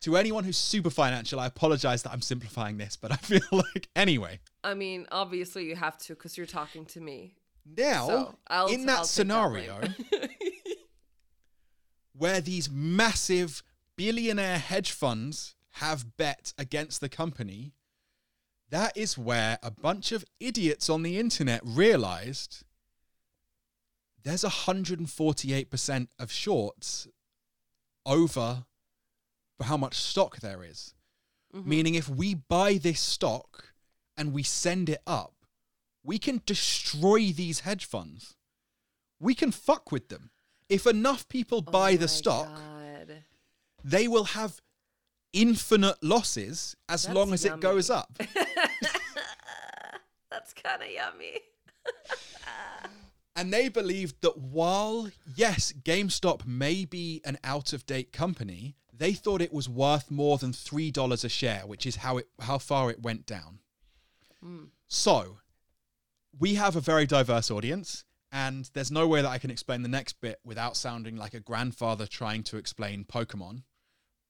[0.02, 3.90] To anyone who's super financial, I apologize that I'm simplifying this, but I feel like,
[3.96, 4.40] anyway.
[4.64, 7.36] I mean, obviously you have to because you're talking to me.
[7.78, 9.96] Now, So I'll, in that I'll scenario, blame.
[12.14, 13.62] where these massive
[13.96, 17.74] billionaire hedge funds have bet against the company,
[18.70, 22.64] that is where a bunch of idiots on the internet realized
[24.24, 27.08] there's 148% of shorts
[28.06, 28.66] over
[29.58, 30.94] for how much stock there is.
[31.54, 31.66] Mhm.
[31.66, 33.74] Meaning, if we buy this stock
[34.16, 35.34] and we send it up,
[36.04, 38.36] we can destroy these hedge funds.
[39.20, 40.32] We can fuck with them.
[40.70, 43.24] If enough people Oh buy my the stock, God.
[43.84, 44.62] they will have
[45.34, 48.12] infinite losses as That's long as it goes up.
[50.30, 51.40] That's kind of yummy.
[53.40, 59.14] And they believed that while, yes, GameStop may be an out of date company, they
[59.14, 62.92] thought it was worth more than $3 a share, which is how, it, how far
[62.92, 63.60] it went down.
[64.44, 64.66] Hmm.
[64.88, 65.38] So,
[66.38, 69.88] we have a very diverse audience, and there's no way that I can explain the
[69.88, 73.64] next bit without sounding like a grandfather trying to explain Pokemon.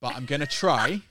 [0.02, 1.02] But I'm going to try.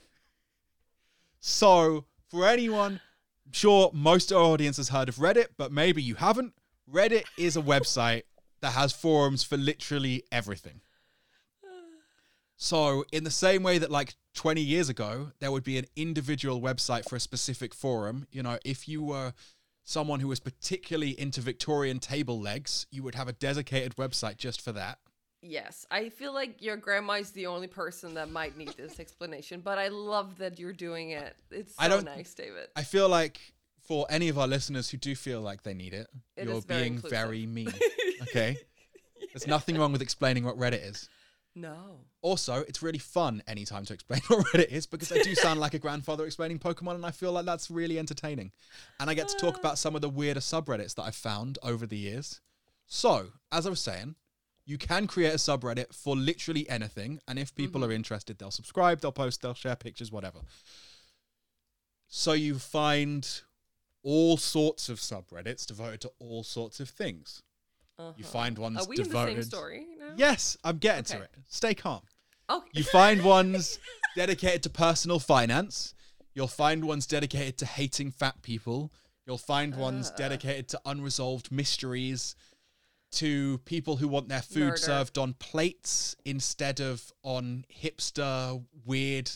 [1.39, 2.99] So, for anyone,
[3.45, 6.53] I'm sure most of our audience has heard of Reddit, but maybe you haven't.
[6.91, 8.23] Reddit is a website
[8.61, 10.81] that has forums for literally everything.
[12.57, 16.61] So, in the same way that like 20 years ago, there would be an individual
[16.61, 19.33] website for a specific forum, you know, if you were
[19.83, 24.61] someone who was particularly into Victorian table legs, you would have a dedicated website just
[24.61, 24.99] for that.
[25.41, 29.61] Yes, I feel like your grandma is the only person that might need this explanation,
[29.61, 31.35] but I love that you're doing it.
[31.49, 32.67] It's so I don't- nice, David.
[32.75, 33.39] I feel like
[33.87, 36.81] for any of our listeners who do feel like they need it, It you're very
[36.81, 37.17] being inclusive.
[37.17, 37.73] very mean.
[38.21, 38.57] Okay.
[39.33, 41.07] There's nothing wrong with explaining what Reddit is.
[41.55, 42.01] No.
[42.21, 45.73] Also, it's really fun anytime to explain what Reddit is because I do sound like
[45.73, 48.51] a grandfather explaining Pokemon, and I feel like that's really entertaining.
[48.99, 49.59] And I get to talk ah.
[49.59, 52.41] about some of the weirder subreddits that I've found over the years.
[52.87, 54.15] So, as I was saying,
[54.69, 59.01] you can create a subreddit for literally anything, and if people are interested, they'll subscribe,
[59.01, 60.39] they'll post, they'll share pictures, whatever.
[62.07, 63.27] So you find
[64.03, 67.41] all sorts of subreddits devoted to all sorts of things.
[67.97, 68.13] Uh-huh.
[68.15, 69.31] You find ones Are we devoted.
[69.31, 70.13] in the same story now?
[70.15, 71.31] Yes, I'm getting to it.
[71.47, 72.01] Stay calm.
[72.47, 72.63] Oh.
[72.71, 73.79] You find ones
[74.15, 75.93] dedicated to personal finance.
[76.33, 78.91] You'll find ones dedicated to hating fat people.
[79.25, 80.15] You'll find ones Uh.
[80.15, 82.35] dedicated to unresolved mysteries,
[83.11, 84.77] to people who want their food Murder.
[84.77, 89.31] served on plates instead of on hipster, weird,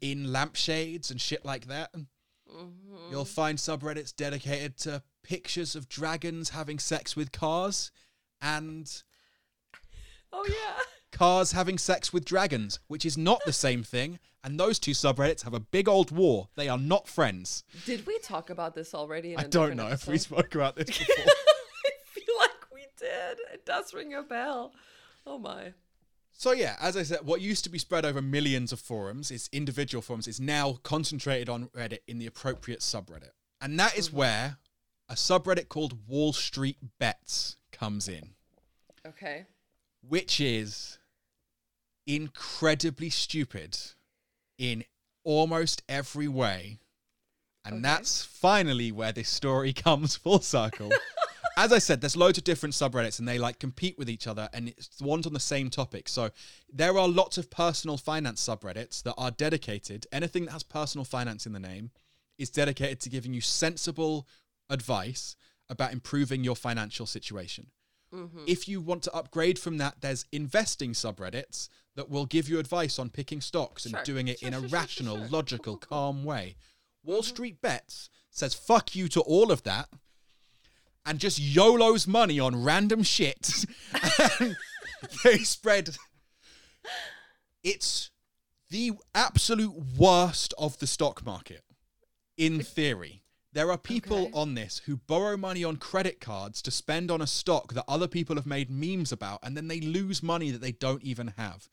[0.00, 1.92] in lampshades and shit like that.
[1.94, 3.10] Mhm.
[3.10, 7.90] You'll find subreddits dedicated to pictures of dragons having sex with cars
[8.40, 9.02] and
[10.32, 10.82] Oh yeah.
[11.12, 14.18] cars having sex with dragons, which is not the same thing.
[14.42, 16.48] And those two subreddits have a big old war.
[16.56, 17.62] They are not friends.
[17.84, 19.34] Did we talk about this already?
[19.34, 21.24] In I don't know if we spoke about this before.
[21.26, 23.38] I feel like we did.
[23.52, 24.72] It does ring a bell.
[25.26, 25.72] Oh my.
[26.32, 29.48] so yeah, as I said, what used to be spread over millions of forums, is
[29.52, 33.30] individual forums, is now concentrated on Reddit in the appropriate subreddit.
[33.60, 34.14] And that is mm.
[34.14, 34.56] where
[35.08, 38.30] a subreddit called Wall Street Bets comes in.
[39.06, 39.46] Okay.
[40.06, 40.98] which is
[42.06, 43.78] incredibly stupid
[44.58, 44.84] in
[45.24, 46.80] almost every way.
[47.64, 47.82] And Okay.
[47.82, 50.90] that's finally where this story comes full circle.
[51.56, 54.48] As I said, there's loads of different subreddits and they like compete with each other
[54.52, 56.08] and it's the ones on the same topic.
[56.08, 56.30] So
[56.72, 61.46] there are lots of personal finance subreddits that are dedicated, anything that has personal finance
[61.46, 61.90] in the name
[62.38, 64.26] is dedicated to giving you sensible
[64.70, 65.36] advice
[65.68, 67.66] about improving your financial situation.
[68.14, 68.44] Mm-hmm.
[68.46, 72.98] If you want to upgrade from that, there's investing subreddits that will give you advice
[72.98, 74.02] on picking stocks and Sure.
[74.04, 76.56] doing it Sure, in a sure, sure, rational, logical, calm way.
[77.04, 79.88] Wall Street Bets says fuck you to all of that
[81.06, 83.64] and just YOLO's money on random shit.
[85.24, 85.96] they spread.
[87.62, 88.10] It's
[88.70, 91.62] the absolute worst of the stock market,
[92.36, 93.22] in theory.
[93.52, 94.32] There are people Okay.
[94.32, 98.06] on this who borrow money on credit cards to spend on a stock that other
[98.06, 101.68] people have made memes about, and then they lose money that they don't even have.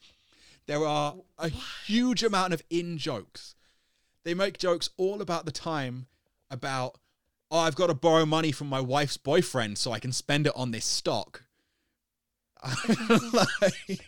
[0.66, 3.54] There are a huge amount of in jokes.
[4.24, 6.08] They make jokes all about the time
[6.50, 6.98] about,
[7.52, 10.54] oh, I've got to borrow money from my wife's boyfriend so I can spend it
[10.56, 11.44] on this stock.
[13.34, 14.02] Like,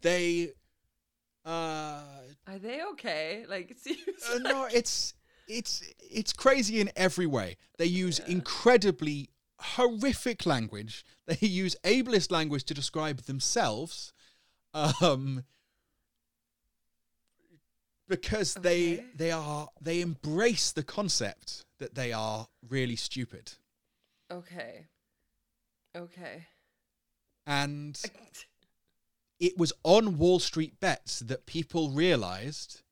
[0.00, 0.52] they,
[1.44, 2.00] uh,
[2.46, 3.44] Are they okay?
[3.48, 4.12] Like seriously?
[4.34, 5.14] uh, no, it's
[5.48, 7.56] it's it's crazy in every way.
[7.78, 11.04] They use incredibly horrific language.
[11.26, 14.12] They use ableist language to describe themselves,
[14.74, 15.44] um,
[18.08, 23.52] because they they are they embrace the concept that they are really stupid,
[24.30, 24.86] Okay.
[25.96, 26.46] Okay.
[27.46, 28.00] and
[29.40, 32.82] it was on Wall Street bets that people realized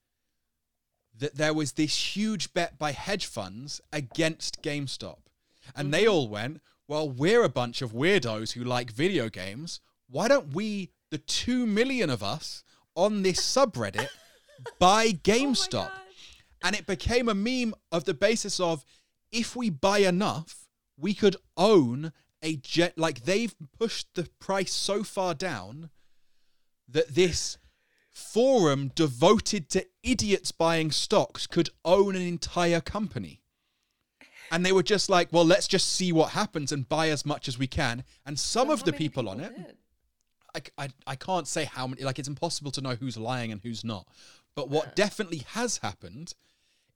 [1.18, 5.18] that there was this huge bet by hedge funds against GameStop.
[5.74, 6.12] And they mm-hmm.
[6.12, 9.80] all went, well, we're a bunch of weirdos who like video games.
[10.08, 12.62] Why don't we, the two million of us
[12.94, 14.08] on this subreddit,
[14.78, 15.70] buy oh GameStop?
[15.70, 15.90] God.
[16.66, 18.84] And it became a meme of the basis of
[19.30, 20.66] if we buy enough,
[20.98, 22.98] we could own a jet.
[22.98, 25.90] Like they've pushed the price so far down
[26.88, 27.56] that this
[28.10, 33.42] forum devoted to idiots buying stocks could own an entire company.
[34.50, 37.46] And they were just like, well, let's just see what happens and buy as much
[37.46, 38.02] as we can.
[38.24, 39.76] And some of the many people, on it, did?
[40.76, 43.60] I, I, I can't say how many, like, it's impossible to know who's lying and
[43.60, 44.08] who's not.
[44.56, 46.34] But what definitely has happened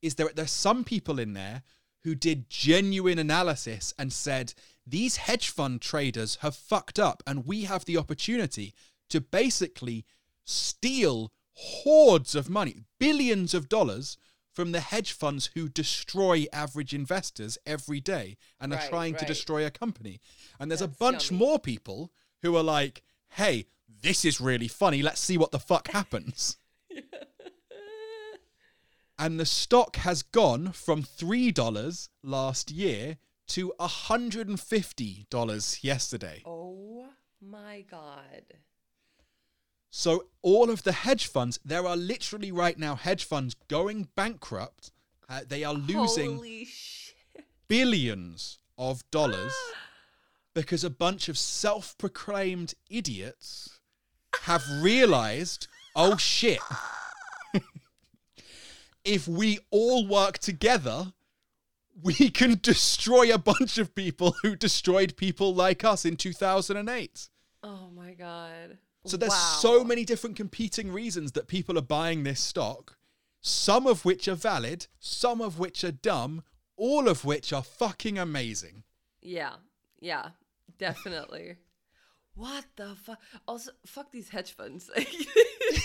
[0.03, 1.63] is there, there's some people in there
[2.03, 4.55] who did genuine analysis and said,
[4.87, 8.75] these hedge fund traders have fucked up and we have the opportunity
[9.11, 10.05] to basically
[10.45, 14.17] steal hordes of money, billions of dollars
[14.53, 19.25] from the hedge funds who destroy average investors every day and are Right, trying to
[19.25, 20.21] destroy a company.
[20.59, 22.11] And there's a bunch more people
[22.43, 23.67] who are like, hey,
[24.03, 25.03] this is really funny.
[25.03, 26.57] Let's see what the fuck happens.
[29.21, 33.19] and the stock has gone from $3 last year
[33.49, 36.43] to $150 yesterday.
[36.47, 37.05] Oh
[37.43, 38.45] my god.
[39.91, 44.91] So all of the hedge funds, there are literally right now hedge funds going bankrupt.
[45.29, 46.67] Uh, they are losing
[47.69, 49.53] billions of dollars
[50.55, 53.81] because a bunch of self-proclaimed idiots
[54.45, 56.61] have realized, oh shit.
[59.05, 61.13] if we all work together,
[62.03, 67.29] we can destroy a bunch of people who destroyed people like us in 2008.
[67.63, 68.79] Oh my god.
[69.07, 69.59] So there's Wow.
[69.61, 72.97] so many different competing reasons that people are buying this stock,
[73.41, 76.43] some of which are valid, some of which are dumb,
[76.77, 78.83] all of which are fucking amazing.
[79.23, 79.55] Yeah,
[80.01, 80.31] yeah,
[80.79, 81.57] definitely.
[82.35, 83.21] what the fuck?
[83.49, 84.91] Also, fuck these hedge funds.
[84.97, 85.09] this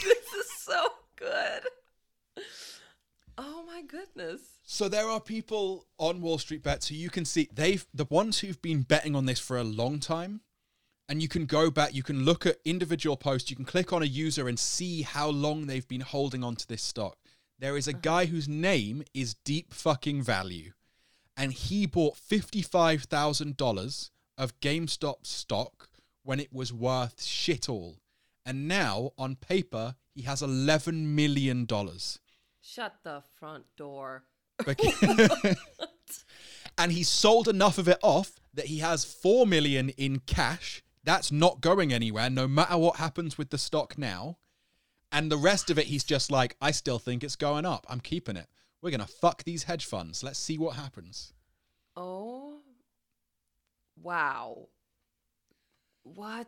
[0.01, 0.85] is so
[1.17, 1.61] good.
[3.37, 4.41] Oh my goodness.
[4.63, 8.39] So there are people on Wall Street Bets who you can see they've the ones
[8.39, 10.41] who've been betting on this for a long time.
[11.07, 14.01] And you can go back, you can look at individual posts, you can click on
[14.01, 17.17] a user and see how long they've been holding on to this stock.
[17.59, 17.99] There is a uh-huh.
[18.01, 20.71] guy whose name is Deep Fucking Value.
[21.37, 25.89] And he bought $55,000 of GameStop stock
[26.23, 27.97] when it was worth shit all.
[28.45, 31.67] And now, on paper, he has $11 million.
[32.65, 34.23] Shut the front door.
[36.77, 41.31] And he sold enough of it off that he has 4 million in cash that's
[41.31, 44.37] not going anywhere no matter what happens with the stock now
[45.09, 48.01] and the rest of it he's just like i still think it's going up i'm
[48.01, 48.47] keeping it
[48.81, 51.33] we're going to fuck these hedge funds let's see what happens
[51.97, 52.59] Oh.
[54.01, 54.67] Wow.
[56.03, 56.47] What?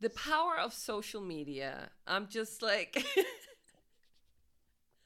[0.00, 1.90] The power of social media.
[2.06, 3.04] I'm just like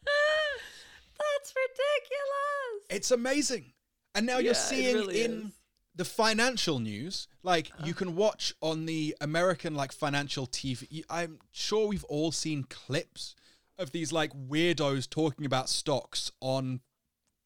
[1.19, 2.87] That's ridiculous.
[2.91, 3.73] it's amazing.
[4.15, 5.53] And now Yeah, you're seeing really in is.
[5.97, 7.87] The financial news like uh-huh.
[7.87, 13.35] you can watch on the american like financial tv i'm sure we've all seen clips
[13.79, 16.81] of these like weirdos talking about stocks on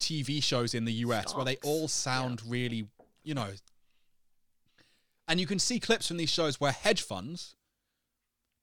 [0.01, 2.87] tv shows in the us where they all sound really
[3.23, 3.49] you know.
[5.27, 7.55] And you can see clips from these shows where hedge funds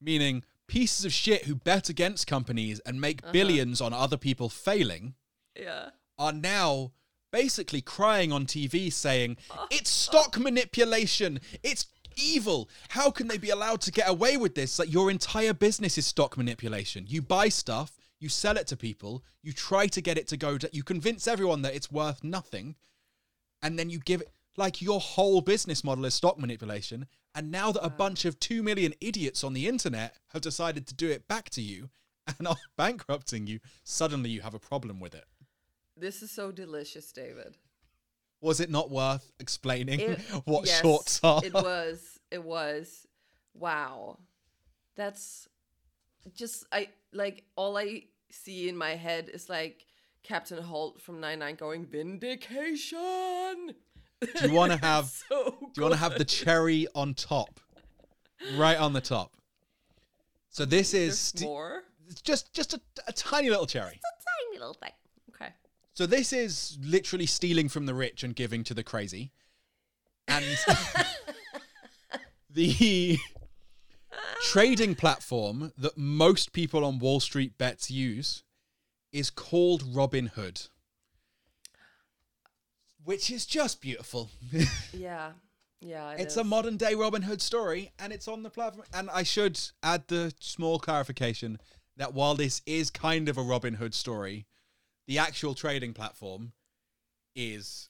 [0.01, 3.33] meaning pieces of shit who bet against companies and make Uh-huh.
[3.33, 5.15] billions on other people failing
[5.57, 5.91] Yeah.
[6.17, 6.93] are now
[7.33, 9.37] basically crying on TV saying,
[9.71, 11.41] it's stock manipulation.
[11.63, 12.69] It's evil.
[12.91, 14.79] How can they be allowed to get away with this?
[14.79, 17.07] Like your entire business is stock manipulation.
[17.09, 20.59] You buy stuff, you sell it to people, you try to get it to go,
[20.59, 22.77] to, you convince everyone that it's worth nothing,
[23.63, 27.07] and then you give it, like your whole business model is stock manipulation.
[27.35, 30.95] And now that a bunch of 2 million idiots on the internet have decided to
[30.95, 31.91] do it back to you
[32.39, 35.25] and are bankrupting you, suddenly you have a problem with it.
[35.97, 37.57] This is so delicious, David.
[38.41, 41.41] Was it not worth explaining It- what yes, shorts are?
[41.45, 42.19] It was.
[42.31, 43.07] It was.
[43.55, 44.19] Wow.
[44.97, 45.49] That's
[46.35, 49.87] just I like all I see in my head is like
[50.23, 53.75] Captain Holt from Nine Nine going vindication.
[54.21, 55.07] Do you want to have?
[55.07, 57.61] so do you want to have the cherry on top,
[58.57, 59.33] right on the top?
[60.51, 61.83] So this is There's st- more?
[62.09, 63.93] it's just just a, a tiny little cherry.
[63.95, 64.93] It's a tiny little thing.
[65.35, 65.53] Okay.
[65.95, 69.33] So this is literally stealing from the rich and giving to the crazy,
[70.27, 70.45] and
[72.51, 73.19] the
[74.43, 78.43] trading platform that most people on Wall Street bets use
[79.13, 80.69] is called Robinhood,
[83.09, 84.29] which is just beautiful.
[84.93, 85.33] Yeah.
[85.81, 86.13] Yeah.
[86.13, 86.39] it it's is.
[86.39, 88.85] a modern day Robin Hood story, and it's on the platform.
[88.93, 91.59] And I should add the small clarification
[91.97, 94.47] that while this is kind of a Robin Hood story,
[95.07, 96.53] the actual trading platform
[97.35, 97.89] is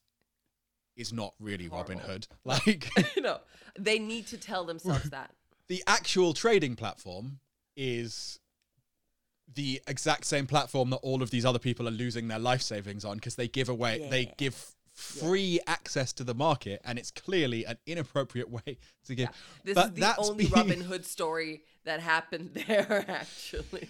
[0.96, 2.28] is not really Robin Hood.
[2.44, 2.88] Like
[3.18, 3.38] no,
[3.76, 5.32] they need to tell themselves that.
[5.66, 7.40] the actual trading platform
[7.76, 8.38] is
[9.52, 13.04] the exact same platform that all of these other people are losing their life savings
[13.04, 17.64] on because they give away they give free access to the market and it's clearly
[17.64, 19.34] an inappropriate way to give Yeah.
[19.64, 23.88] This but is the only being- Robin Hood story that happened there, actually.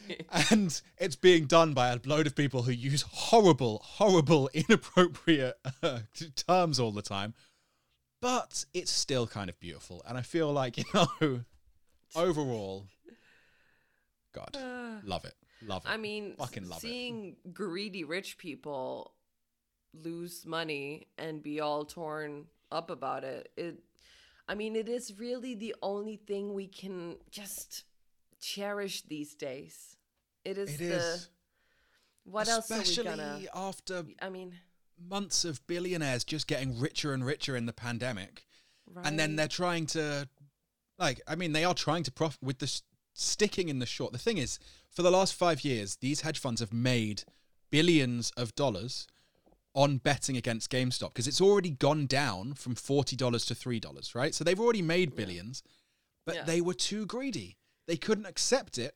[0.50, 6.00] and it's being done by a load of people who use horrible horrible inappropriate uh,
[6.36, 7.34] terms all the time
[8.20, 11.40] but it's still kind of beautiful and i feel like you know
[12.16, 12.86] overall
[14.34, 14.56] god
[15.04, 15.34] love it
[15.66, 16.82] love it I mean, Fucking love it.
[16.82, 19.12] seeing greedy rich people
[19.94, 23.78] lose money and be all torn up about it, it
[24.48, 27.84] I mean, it is really the only thing we can just
[28.40, 29.96] cherish these days.
[30.44, 31.28] It is It the is.
[32.24, 34.54] what else are especially we gonna after I mean,
[35.08, 38.46] months of billionaires just getting richer and richer in the pandemic
[39.04, 40.28] and then they're trying to
[40.98, 42.82] like i mean they are trying to profit with this
[43.14, 44.58] sticking in the short the thing is
[44.90, 47.22] for the last five years these hedge funds have made
[47.70, 49.06] billions of dollars
[49.74, 53.06] on betting against GameStop because it's already gone down from $40
[53.46, 54.34] to $3, right?
[54.34, 55.62] So they've already made billions,
[56.26, 56.44] but Yeah.
[56.44, 57.56] they were too greedy.
[57.86, 58.94] They couldn't accept it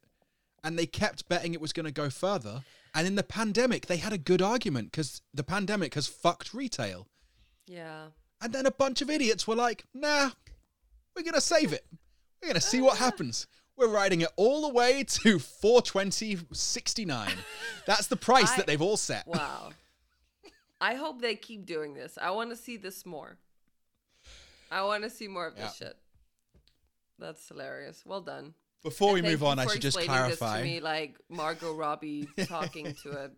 [0.64, 2.64] and they kept betting it was going to go further.
[2.94, 7.08] And in the pandemic, they had a good argument because the pandemic has fucked retail.
[7.66, 8.06] Yeah.
[8.40, 10.30] And then a bunch of idiots were like, nah,
[11.14, 11.86] we're going to save it.
[12.42, 13.46] We're going to see what happens.
[13.76, 17.30] We're riding it all the way to 420.69.
[17.86, 19.26] That's the price I- that they've all set.
[19.26, 19.70] Wow.
[20.82, 22.18] I hope they keep doing this.
[22.20, 23.38] I want to see this more.
[24.70, 25.88] I want to see more of this Yeah.
[25.88, 25.96] shit.
[27.18, 28.02] That's hilarious.
[28.04, 28.54] Well done.
[28.82, 30.58] Before we move on, I should just explaining This clarify.
[30.58, 33.30] to me like Margot Robbie talking to a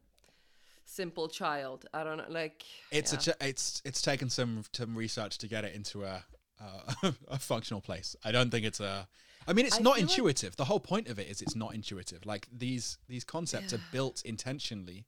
[0.87, 1.85] simple child.
[1.93, 3.19] I don't know, like It's yeah.
[3.19, 6.25] a ch- it's it's taken some some research to get it into a
[6.61, 8.17] uh, a functional place.
[8.25, 9.07] I don't think it's a.
[9.47, 10.57] I mean, it's I not feel like- intuitive.
[10.57, 12.25] the whole point of it is it's not intuitive.
[12.25, 15.05] Like these these concepts are built intentionally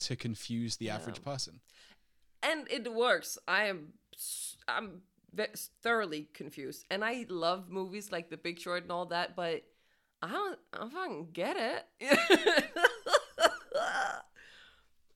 [0.00, 1.60] to confuse the average person.
[2.42, 3.38] and it works.
[3.46, 3.94] I am
[4.66, 5.02] I'm
[5.82, 9.62] thoroughly confused, and I love movies like The Big Short and all that, but
[10.22, 11.56] I don't I don't fucking get
[12.00, 12.64] it.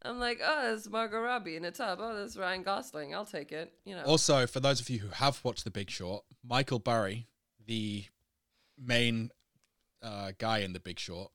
[0.05, 1.99] I'm like, oh, it's Margot Robbie in a tub.
[2.01, 3.15] Oh, that's Ryan Gosling.
[3.15, 3.73] I'll take it.
[3.85, 4.03] You know.
[4.03, 7.29] Also, for those of you who have watched The Big Short, Michael Burry,
[7.65, 8.07] the
[8.77, 9.31] main
[10.03, 11.31] uh, guy in The Big Short,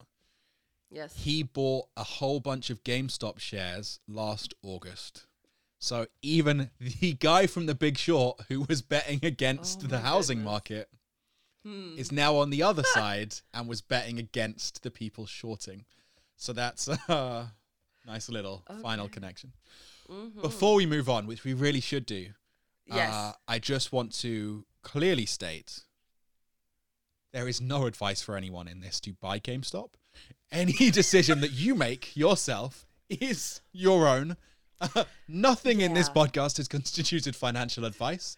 [0.92, 1.16] yes.
[1.18, 5.26] he bought a whole bunch of GameStop shares last August.
[5.80, 10.40] So even the guy from The Big Short who was betting against Oh the housing
[10.40, 10.52] goodness.
[10.52, 10.90] market
[11.66, 11.96] Hmm.
[11.98, 15.86] is now on the other side and was betting against the people shorting.
[16.38, 17.52] So that's a
[18.06, 19.14] nice little final Okay.
[19.16, 19.54] connection.
[20.10, 20.42] Mhm.
[20.42, 22.30] Before we move on, which we really should do,
[22.86, 23.14] Yes.
[23.14, 25.82] uh, I just want to clearly state
[27.34, 29.90] there is no advice for anyone in this to buy GameStop.
[30.52, 34.38] Any decision that you make yourself is your own.
[35.28, 38.36] nothing in this podcast is constituted financial advice.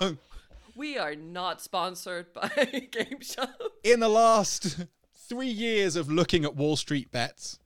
[0.00, 0.18] Um,
[0.76, 2.48] we are not sponsored by
[2.92, 3.46] Game Show.
[3.82, 4.84] in the last
[5.28, 7.58] three years of looking at Wall Street bets,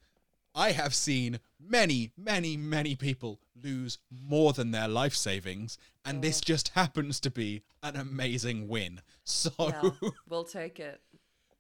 [0.55, 6.41] I have seen many, many, many people lose more than their life savings, and this
[6.41, 9.01] just happens to be an amazing win.
[9.25, 9.91] So Yeah,
[10.29, 11.01] we'll take it.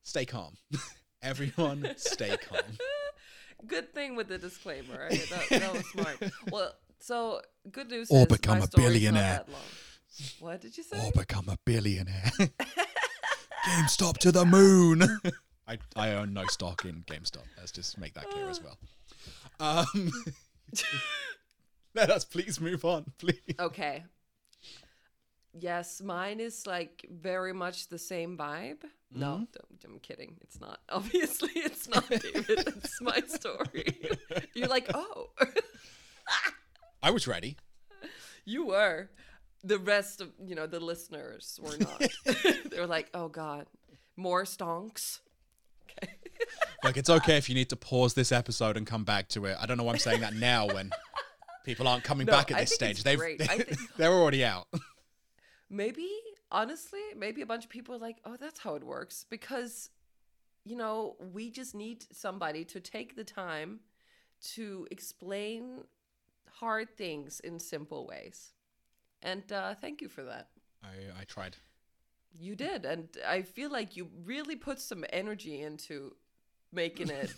[0.02, 0.56] stay calm.
[1.22, 2.60] Everyone, stay calm.
[3.66, 5.08] Good thing with the disclaimer.
[5.10, 5.28] Right?
[5.30, 6.32] That, that was smart.
[6.50, 9.44] Well, so good news Or is become a billionaire.
[10.38, 10.98] What did you say?
[10.98, 12.30] Or become a billionaire.
[13.66, 15.02] GameStop to the moon.
[15.68, 17.44] I, I own no stock in GameStop.
[17.58, 18.78] Let's just make that clear as well.
[19.60, 20.10] Um,
[21.94, 23.40] let us please move on, please.
[23.58, 24.04] Okay.
[25.58, 28.84] Yes, mine is like very much the same vibe.
[29.12, 29.92] No, Mm-hmm.
[29.92, 30.36] I'm kidding.
[30.42, 30.78] It's not.
[30.88, 32.44] Obviously, it's not, David.
[32.48, 33.96] it's my story.
[34.54, 35.30] You're like, oh,
[37.02, 37.56] I was ready.
[38.44, 39.10] you were.
[39.62, 42.02] The rest of you know the listeners were not.
[42.70, 43.66] they were like, oh god,
[44.16, 45.20] more stonks.
[45.82, 46.12] Okay.
[46.84, 49.56] Like, it's okay if you need to pause this episode and come back to it.
[49.60, 50.90] I don't know why I'm saying that now when
[51.64, 52.90] people aren't coming No, back at I this think stage.
[52.92, 53.42] it's They've, great.
[53.42, 54.66] I think- they're already out.
[55.68, 56.08] maybe
[56.52, 59.90] honestly maybe a bunch of people are like oh that's how it works because
[60.64, 63.80] you know we just need somebody to take the time
[64.40, 65.84] to explain
[66.50, 68.52] hard things in simple ways.
[69.22, 70.48] And uh, thank you for that.
[70.82, 71.56] I, I tried.
[72.38, 76.14] you did and i feel like you really put some energy into
[76.72, 77.32] making it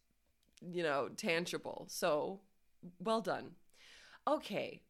[0.60, 1.86] you know tangible.
[1.88, 2.40] So
[2.98, 3.52] well done.
[4.26, 4.82] Okay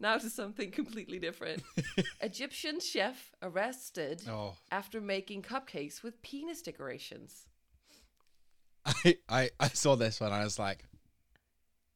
[0.00, 1.62] now to something completely different
[2.20, 7.46] egyptian chef arrested Oh, after making cupcakes with penis decorations
[8.84, 10.32] I, I, I saw this one.
[10.32, 10.84] I was like,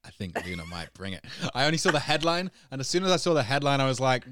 [0.05, 1.25] I think Luna might bring it.
[1.53, 3.99] I only saw the headline, and as soon as I saw the headline, I was
[3.99, 4.25] like,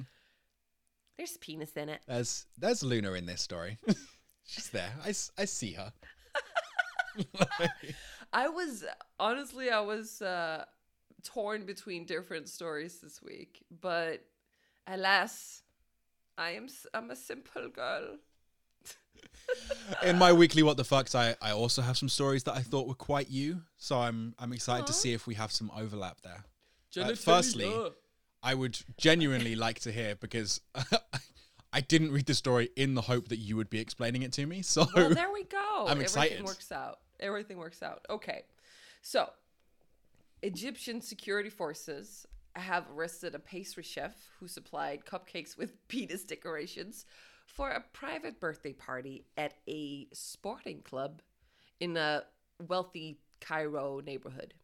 [1.18, 3.78] there's penis in it "There's there's Luna in this story.
[4.46, 4.92] She's there.
[5.04, 5.92] I, I see her."
[8.32, 8.84] i was
[9.20, 10.64] honestly i was uh
[11.24, 14.24] torn between different stories this week but
[14.86, 15.62] alas
[16.38, 18.18] i am s- i'm a simple girl
[20.02, 22.86] in my weekly what the fucks, I, I also have some stories that I thought
[22.86, 23.62] were quite you.
[23.76, 26.44] So I'm I'm excited to see if we have some overlap there.
[27.00, 27.72] Uh, firstly,
[28.42, 30.60] I would genuinely like to hear because
[31.72, 34.46] I didn't read the story in the hope that you would be explaining it to
[34.46, 34.62] me.
[34.62, 35.58] So well there we go
[35.88, 36.32] I'm excited.
[36.32, 38.42] everything works out everything works out okay
[39.02, 39.30] so
[40.44, 42.26] egyptian security forces
[42.56, 47.06] have arrested a pastry chef who supplied cupcakes with penis decorations
[47.46, 51.22] for a private birthday party at a sporting club
[51.80, 52.22] in a
[52.68, 54.54] wealthy cairo neighborhood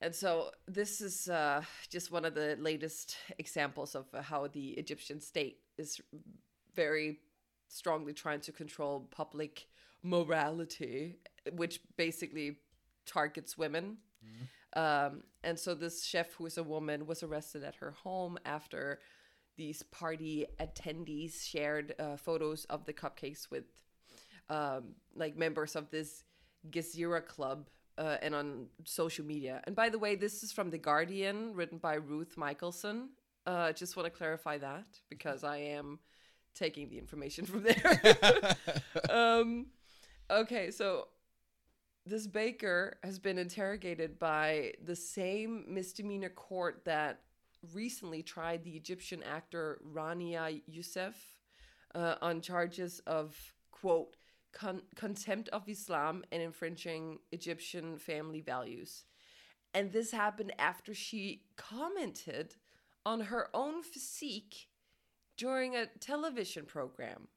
[0.00, 5.20] And so this is uh, just one of the latest examples of how the Egyptian
[5.20, 6.00] state is
[6.74, 7.20] very
[7.68, 9.66] strongly trying to control public
[10.02, 11.16] morality,
[11.52, 12.58] which basically
[13.06, 13.98] targets women.
[14.74, 19.00] Um, and so this chef, who is a woman, was arrested at her home after
[19.56, 23.64] these party attendees shared uh, photos of the cupcakes with
[24.50, 26.24] um, like members of this
[26.70, 27.68] Gezira club
[27.98, 29.62] uh, and on social media.
[29.64, 33.10] And by the way, this is from The Guardian, written by Ruth Michaelson.
[33.46, 36.00] Uh, just want to clarify that because I am
[36.54, 38.56] taking the information from there.
[39.10, 39.66] um,
[40.30, 41.08] okay, so
[42.06, 47.20] this baker has been interrogated by the same misdemeanor court that
[47.74, 51.16] recently tried the Egyptian actor Rania Youssef
[51.94, 53.36] uh, on charges of,
[53.72, 54.16] quote,
[54.52, 59.04] con- contempt of Islam and infringing Egyptian family values.
[59.74, 62.54] And this happened after she commented
[63.04, 64.68] on her own physique
[65.36, 67.28] during a television program.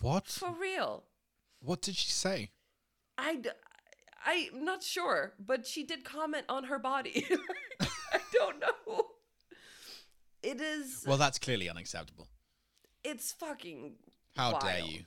[0.00, 0.26] What?
[0.26, 1.04] For real.
[1.60, 2.50] What did she say?
[3.16, 3.50] I, d-
[4.24, 7.26] I'm not sure, but she did comment on her body.
[7.80, 9.06] I don't know.
[10.42, 11.04] It is.
[11.06, 12.28] Well, that's clearly unacceptable.
[13.04, 13.94] it's fucking.
[14.36, 15.02] How dare you?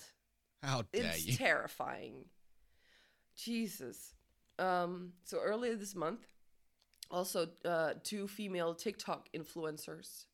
[0.63, 1.33] How dare It's you?
[1.35, 2.25] terrifying.
[3.35, 4.13] Jesus.
[4.59, 5.13] Um.
[5.25, 6.25] So earlier this month,
[7.11, 10.25] also uh, two female TikTok influencers,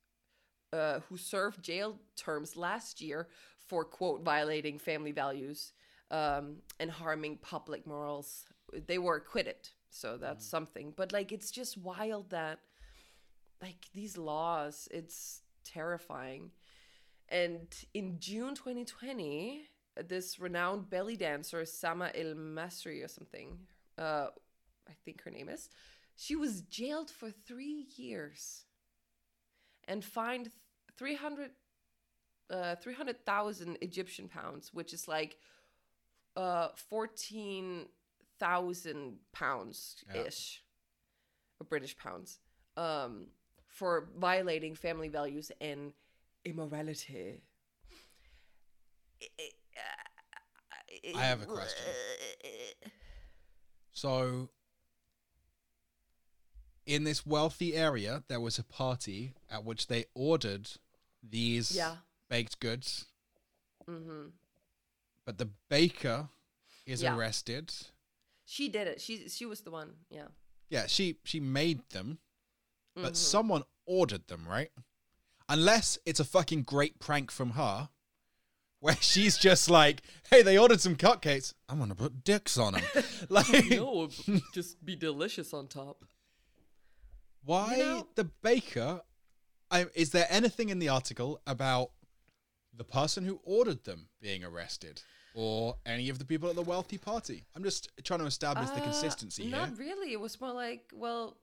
[0.74, 3.28] uh, who served jail terms last year
[3.68, 5.74] for quote violating family values,
[6.12, 8.46] um, and harming public morals.
[8.88, 10.94] They were acquitted, so that's something.
[10.96, 12.60] But like, it's just wild that,
[13.62, 14.88] like, these laws.
[14.92, 16.52] It's terrifying.
[17.30, 19.64] And in June 2020,
[20.08, 23.58] this renowned belly dancer, Sama El Masri or something,
[23.98, 24.28] uh,
[24.88, 25.70] I think her name is,
[26.16, 28.66] she was jailed for three years
[29.88, 30.52] and fined
[30.98, 31.52] 300,
[32.50, 35.38] uh, 300,000 Egyptian pounds, which is like
[36.36, 36.70] uh,
[38.42, 40.64] 14,000 pounds ish,
[41.60, 42.40] or British pounds,
[42.76, 43.28] um,
[43.68, 45.94] for violating family values and
[46.44, 47.42] immorality.
[51.16, 51.86] I have a question.
[53.94, 54.50] So,
[56.88, 60.68] in this wealthy area, there was a party at which they ordered
[61.22, 61.98] these Yeah.
[62.28, 63.06] baked goods,
[63.86, 64.30] hmm
[65.26, 66.30] but the baker
[66.88, 67.16] is Yeah.
[67.16, 67.72] arrested.
[68.52, 69.00] She did it.
[69.00, 69.94] She she was the one.
[70.10, 70.28] Yeah.
[70.70, 72.20] Yeah, she she made them,
[72.96, 73.16] but Mhm.
[73.16, 74.72] someone ordered them, right?
[75.48, 77.90] Unless it's a fucking great prank from her,
[78.82, 81.54] where she's just like, "Hey, they ordered some cupcakes.
[81.70, 82.84] I'm gonna put dicks on them."
[83.30, 84.10] like, no,
[84.54, 86.04] just be delicious on top.
[87.46, 89.02] why know- the baker?
[89.70, 91.92] I, is there anything in the article about
[92.74, 95.02] the person who ordered them being arrested,
[95.34, 97.46] or any of the people at the wealthy party?
[97.56, 99.52] I'm just trying to establish the Uh, consistency here.
[99.52, 100.12] Not really.
[100.14, 101.38] It was more like, well,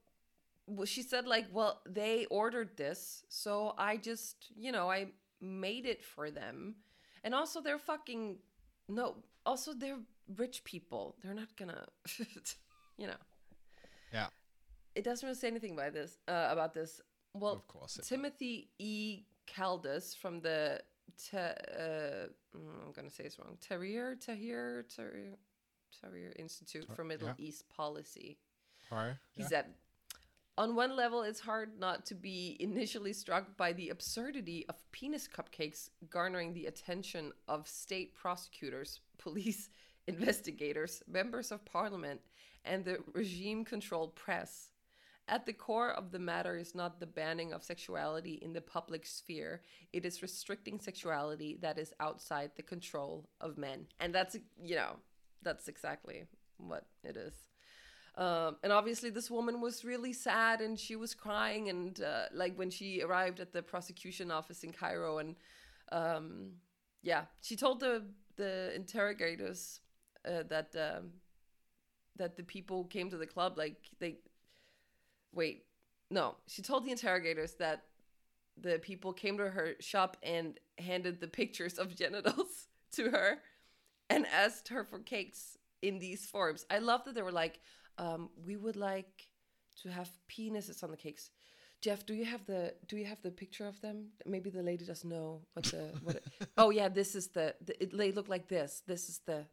[0.67, 5.07] well, she said like, well, they ordered this, so I just, you know, I
[5.41, 6.75] made it for them,
[7.23, 8.37] and also they're fucking
[8.87, 9.15] no.
[9.45, 9.99] Also, they're
[10.37, 11.15] rich people.
[11.23, 11.87] They're not gonna,
[12.97, 13.21] you know.
[14.13, 14.27] Yeah,
[14.95, 16.17] It doesn't really say anything about this.
[16.27, 17.01] Uh, about this.
[17.33, 17.99] Well, of course.
[18.03, 19.23] Timothy E.
[19.47, 20.81] Kaldas from the
[21.17, 23.57] te, uh, mm, I'm gonna say it's wrong.
[23.61, 25.35] Tahrir, Tahrir, Tahrir,
[26.03, 27.45] Tahrir Institute for Middle yeah.
[27.45, 28.37] East Policy.
[28.91, 29.47] Right, He yeah.
[29.47, 29.65] said,
[30.59, 35.25] on one level, it's hard not to be initially struck by the absurdity of penis
[35.25, 39.69] cupcakes garnering the attention of state prosecutors, police
[40.07, 42.19] investigators, members of parliament,
[42.65, 44.68] and the regime controlled press.
[45.29, 49.05] At the core of the matter is not the banning of sexuality in the public
[49.05, 49.61] sphere,
[49.93, 53.85] it is restricting sexuality that is outside the control of men.
[53.99, 54.95] And that's, you know,
[55.43, 56.25] that's exactly
[56.57, 57.35] what it is.
[58.15, 61.69] Um, and obviously, this woman was really sad and she was crying.
[61.69, 65.35] And uh, like when she arrived at the prosecution office in Cairo, and
[65.91, 66.53] um,
[67.03, 68.03] yeah, she told the
[68.35, 69.81] the interrogators
[70.27, 71.11] uh, that um,
[72.17, 74.17] that the people came to the club like they
[75.33, 75.65] wait
[76.09, 77.83] no she told the interrogators that
[78.61, 83.39] the people came to her shop and handed the pictures of genitals to her
[84.09, 86.65] and asked her for cakes in these forms.
[86.69, 87.59] I love that they were like
[87.97, 89.27] um, we would like
[89.83, 91.29] to have penises on the cakes.
[91.81, 94.07] Jeff do you have the do you have the picture of them?
[94.25, 96.27] Maybe the lady doesn't know what the what it,
[96.57, 98.83] oh yeah this is the, the it, they look like this.
[98.85, 99.45] This is the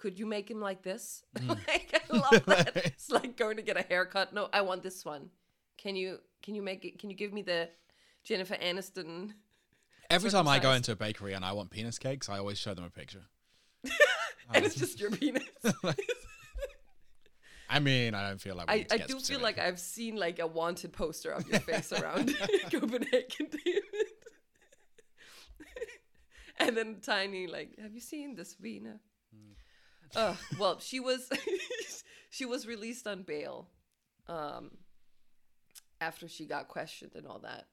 [0.00, 1.22] could you make him like this?
[1.40, 1.48] Mm.
[1.68, 2.76] like, I love that.
[2.86, 4.32] It's like going to get a haircut.
[4.34, 5.30] No, I want this one.
[5.78, 6.98] Can you can you make it?
[6.98, 7.68] Can you give me the
[8.24, 9.32] Jennifer Aniston?
[10.10, 12.74] Every time I go into a bakery and I want penis cakes, I always show
[12.74, 13.26] them a picture.
[14.54, 15.44] and it's just your penis.
[17.68, 20.46] I mean, I don't feel like I, I do feel like I've seen like a
[20.46, 22.34] wanted poster of your face around
[22.72, 23.84] Copenhagen, David.
[26.58, 28.98] and then Tiny, like, have you seen this Vina?
[30.16, 31.28] Uh, well, she was
[32.30, 33.68] she was released on bail
[34.26, 34.70] um,
[36.00, 37.66] after she got questioned and all that.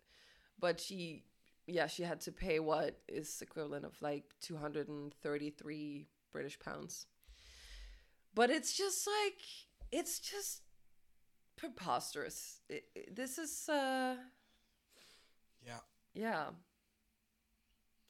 [0.60, 1.24] But she,
[1.66, 6.08] yeah, she had to pay what is equivalent of like two hundred and thirty three
[6.32, 7.06] British pounds.
[8.34, 9.40] But it's just like
[9.92, 10.62] it's just
[11.56, 12.62] preposterous.
[12.72, 14.16] I- I- this is uh
[15.66, 15.80] yeah.
[16.14, 16.46] yeah.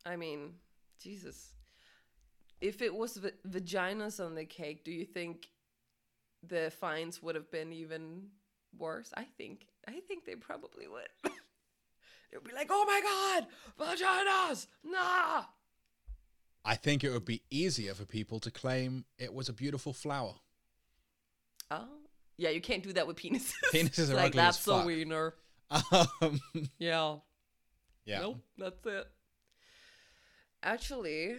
[0.05, 0.53] I mean,
[1.01, 1.53] Jesus.
[2.61, 5.47] If it was v- vaginas on the cake, do you think
[6.47, 8.27] the fines would have been even
[8.77, 9.11] worse?
[9.15, 9.67] I think.
[9.87, 11.07] I think they probably would.
[11.23, 11.31] it
[12.33, 13.47] would be like, "Oh my god,
[13.97, 14.67] vaginas!
[14.83, 15.43] Nah!"
[16.65, 20.35] I think it would be easier for people to claim it was a beautiful flower.
[21.71, 21.87] Oh,
[22.37, 22.49] yeah.
[22.49, 23.53] You can't do that with penises.
[23.73, 25.35] Penises are like ugly as that's a wiener.
[25.71, 26.41] Um,
[26.77, 27.15] Yeah.
[28.05, 28.19] yeah.
[28.19, 29.07] Nope, that's it.
[30.63, 31.35] Actually,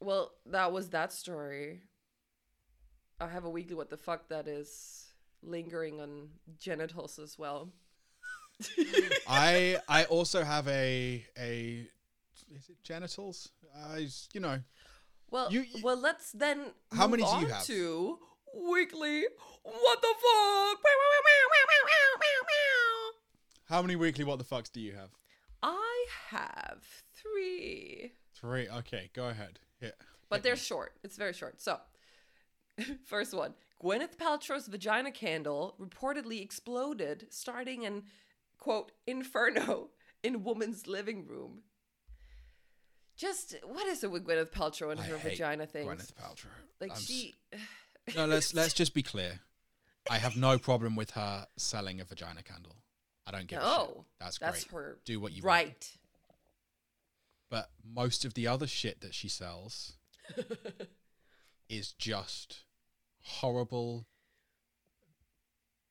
[0.00, 1.82] well, that was that story.
[3.20, 5.06] I have a weekly what the fuck that is
[5.42, 6.28] lingering on
[6.58, 7.70] genitals as well.
[9.28, 11.86] I I also have a a
[12.54, 13.48] is it genitals?
[13.76, 14.58] I you know
[15.30, 16.72] well, You- you- well, let's then.
[16.92, 17.64] How many do you have?
[17.64, 18.18] To
[18.54, 19.24] weekly
[19.62, 20.78] what the fuck.
[23.68, 25.10] how many weekly what the fucks do you have?
[25.62, 26.82] I have
[27.14, 28.12] three.
[28.34, 28.68] Three.
[28.68, 29.58] Okay, go ahead.
[29.80, 29.90] Yeah.
[30.28, 30.94] But they're short.
[31.02, 31.60] It's very short.
[31.60, 31.78] So,
[33.06, 38.02] first one Gwyneth Paltrow's vagina candle reportedly exploded, starting an
[38.58, 39.90] quote, inferno
[40.22, 41.62] in woman's living room.
[43.16, 45.88] Just what is it with Gwyneth Paltrow and I her vagina things?
[45.88, 46.46] Gwyneth Paltrow.
[46.80, 47.34] Like I'm s- she.
[48.16, 49.38] No, let's let's just be clear.
[50.10, 52.74] I have no problem with her selling a vagina candle.
[53.26, 53.70] I don't give a shit.
[53.70, 54.82] No, That's, that's great.
[54.82, 55.46] her Do what you want.
[55.66, 55.97] right.
[57.50, 59.94] But most of the other shit that she sells
[61.68, 62.64] is just
[63.22, 64.06] horrible,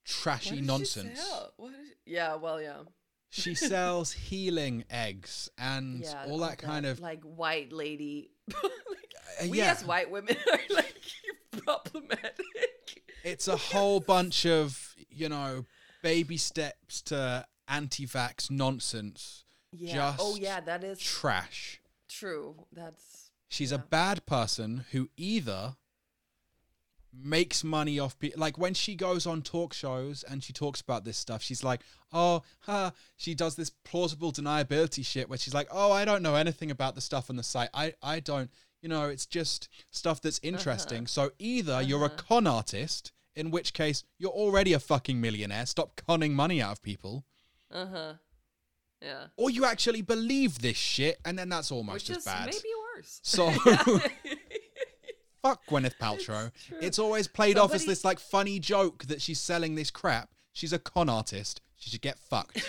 [0.05, 1.19] trashy nonsense.
[1.19, 2.77] She- yeah, well, yeah.
[3.29, 8.31] She sells healing eggs and Yeah, all that kind of like white lady.
[8.63, 8.71] like,
[9.41, 9.71] Uh, we yeah.
[9.71, 10.95] as white women are like
[11.51, 13.03] problematic.
[13.23, 15.65] it's a whole bunch of you know
[16.01, 20.15] baby steps to anti-vax nonsense Yeah.
[20.19, 22.55] oh yeah, that is trash true.
[22.71, 25.75] That's she's a bad person who either
[27.19, 31.03] makes money off people like when she goes on talk shows and she talks about
[31.03, 31.81] this stuff she's like
[32.13, 36.35] oh huh she does this plausible deniability shit where she's like oh i don't know
[36.35, 38.51] anything about the stuff on the site i i don't
[38.81, 42.15] you know it's just stuff that's interesting so either you're a Uh-huh.
[42.27, 46.81] con artist in which case you're already a fucking millionaire stop conning money out of
[46.83, 47.23] people
[47.71, 48.13] uh huh.
[49.01, 49.27] Yeah.
[49.37, 52.69] or you actually believe this shit and then that's almost Which as is bad maybe
[52.95, 53.19] worse.
[53.21, 53.51] so
[55.47, 56.51] fuck Gwyneth Paltrow.
[56.71, 56.85] It's.
[56.87, 60.29] It's, always played off as this like funny joke that she's selling this crap.
[60.51, 61.61] She's a con artist.
[61.75, 62.61] She should get fucked.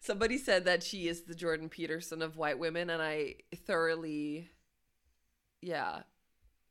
[0.00, 3.34] Somebody said that she is the Jordan Peterson of white women, and I
[3.66, 4.48] thoroughly,
[5.60, 6.02] yeah,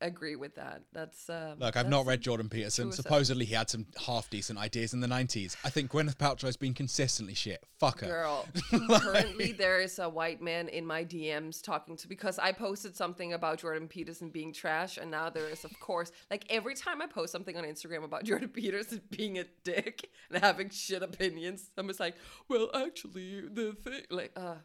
[0.02, 0.82] agree with that.
[0.94, 2.92] That's um, Look, I've not read Jordan Peterson.
[2.92, 5.56] Supposedly he had some half decent ideas in the 90s.
[5.64, 7.64] I think Gwyneth Paltrow's been consistently shit.
[7.80, 8.08] Fuck her.
[8.08, 12.52] Girl, Like- currently there is a white man in my DMs talking to because I
[12.52, 16.76] posted something about Jordan Peterson being trash, and now there is, of course, like every
[16.76, 21.04] time I post something on Instagram about Jordan Peterson being a dick and having shit
[21.04, 22.16] opinions, I'm just like,
[22.50, 24.56] well, actually, the thing, like, uh,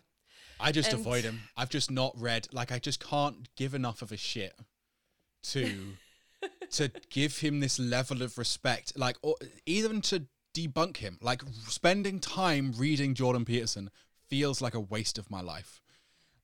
[0.58, 1.40] I just And- avoid him.
[1.56, 4.54] I've just not read, like, I just can't give enough of a shit
[5.42, 5.94] to
[6.70, 9.36] to give him this level of respect like or
[9.66, 13.90] even to debunk him like spending time reading jordan peterson
[14.28, 15.80] feels like a waste of my life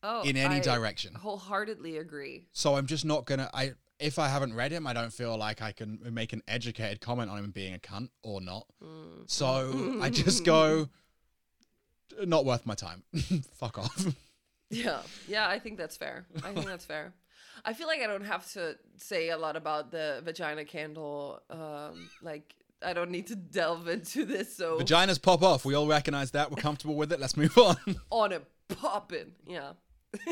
[0.03, 2.47] oh, in any I direction wholeheartedly agree.
[2.53, 5.63] so i'm just not gonna i if i haven't read him i don't feel like
[5.63, 9.29] i can make an educated comment on him being a cunt or not Mm.
[9.31, 10.89] so i just go
[12.25, 13.03] not worth my time
[13.55, 14.07] fuck off
[14.69, 16.27] Yeah, yeah, I think that's fair.
[16.43, 17.13] I think that's fair.
[17.65, 21.41] I feel like I don't have to say a lot about the vagina candle.
[21.51, 24.57] Um, like I don't need to delve into this.
[24.57, 27.77] So vaginas pop off we all recognize that we're comfortable with it let's move on
[28.11, 29.73] on it popping, yeah.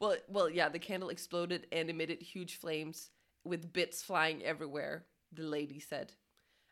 [0.00, 3.10] Well, well, yeah, the candle exploded and emitted huge flames
[3.44, 6.14] with bits flying everywhere, the lady said.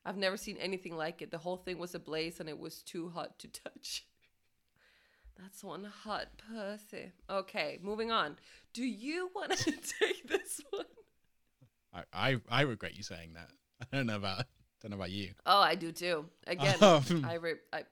[0.04, 1.30] I've never seen anything like it.
[1.30, 4.06] The whole thing was ablaze and it was too hot to touch.
[5.40, 7.12] That's one hot pussy.
[7.30, 8.36] Okay, moving on.
[8.72, 9.70] Do you want to
[10.00, 10.84] take this one?
[11.94, 13.48] I, I I regret you saying that.
[13.92, 14.44] I don't know about
[14.82, 15.30] don't know about you.
[15.46, 16.26] Oh, I do too.
[16.46, 17.84] Again, Um, I, re- I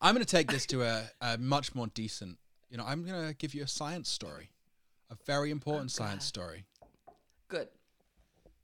[0.00, 2.38] I'm going to take this to a, a much more decent.
[2.70, 4.50] You know, I'm going to give you a science story,
[5.10, 6.64] a very important Oh, science story.
[7.48, 7.68] good.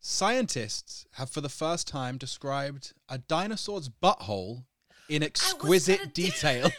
[0.01, 4.65] Scientists have for the first time described a dinosaur's butthole
[5.09, 6.71] in exquisite detail.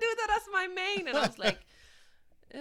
[0.00, 1.58] do that as my main, and I was like,
[2.54, 2.58] I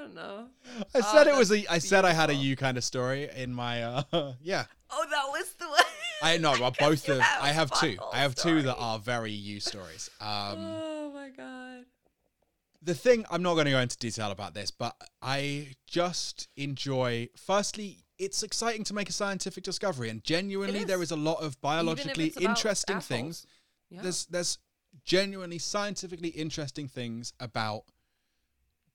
[0.00, 0.46] don't know.
[0.94, 1.64] I Oh, said it was a.
[1.72, 3.82] I said I had a you kind of story in my.
[3.82, 4.02] uh
[4.42, 5.82] Yeah, Oh, that was the one.
[6.22, 6.52] I know.
[6.58, 7.20] Well, both of.
[7.20, 7.96] I have two.
[8.12, 10.10] I have two that are very you stories.
[10.20, 11.84] Um, oh my god.
[12.82, 17.28] the thing I'm not going to go into detail about this, but I just enjoy.
[17.36, 21.60] Firstly, it's exciting to make a scientific discovery, and genuinely, there is a lot of
[21.60, 23.46] biologically interesting things.
[23.90, 24.02] Yeah.
[24.02, 24.58] There's there's
[25.06, 27.84] genuinely scientifically interesting things about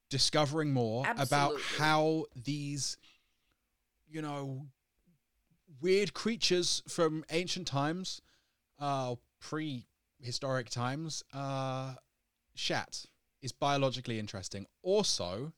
[0.09, 2.97] discovering more about how these,
[4.07, 4.67] you know,
[5.81, 8.21] weird creatures from ancient times,
[8.77, 11.93] uh, prehistoric times, uh,
[12.53, 13.05] shat
[13.41, 14.67] is biologically interesting.
[14.83, 15.53] Also,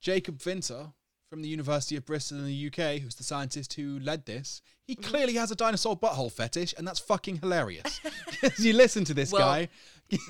[0.00, 0.94] Jakob Vinther
[1.28, 4.94] from the University of Bristol in the UK, who's the scientist who led this, he
[4.94, 5.10] Mm-hmm.
[5.10, 8.00] clearly has a dinosaur butthole fetish, and that's fucking hilarious.
[8.40, 9.68] Because you listen to this Well, guy,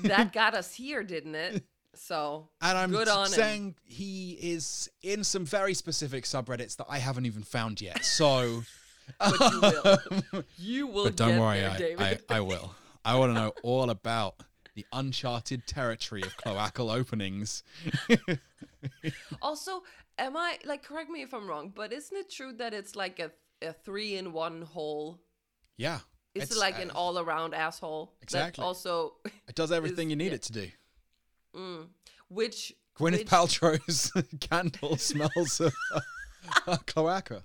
[0.03, 1.63] that got us here, didn't it?
[1.93, 3.31] So and I'm good on him.
[3.33, 8.05] saying he is in some very specific subreddits that I haven't even found yet.
[8.05, 8.63] So,
[9.19, 10.43] but you will.
[10.57, 12.21] You will but don't get worry, there, I, David.
[12.29, 12.75] I, I will.
[13.03, 14.35] I want to know all about
[14.75, 17.63] the uncharted territory of cloacal openings.
[19.41, 19.83] also,
[20.17, 23.19] am I like correct me if I'm wrong, but isn't it true that it's like
[23.19, 25.19] a a three in one hole?
[25.77, 25.99] Yeah.
[26.35, 28.13] Is it's, it like an uh, all around asshole?
[28.21, 28.63] Exactly.
[28.63, 29.13] also,
[29.47, 30.33] It does everything is- you need yeah.
[30.35, 30.67] it to do.
[31.55, 31.87] mm,
[32.29, 35.73] which Gwyneth which, Paltrow's candle smells of
[36.67, 37.43] a cloaca.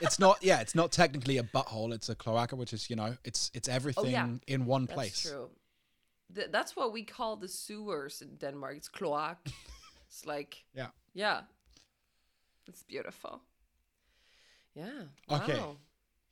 [0.00, 1.92] It's not, yeah, it's not technically a butthole.
[1.94, 5.22] It's a cloaca, which is, you know, it's it's everything in one That's place.
[5.22, 5.50] true.
[6.34, 8.76] Th- that's what we call the sewers in Denmark.
[8.76, 9.36] It's cloac.
[10.08, 10.88] it's like Yeah.
[11.14, 11.42] yeah,
[12.68, 13.40] it's beautiful.
[14.74, 15.02] Yeah.
[15.30, 15.58] Okay.
[15.58, 15.76] Wow.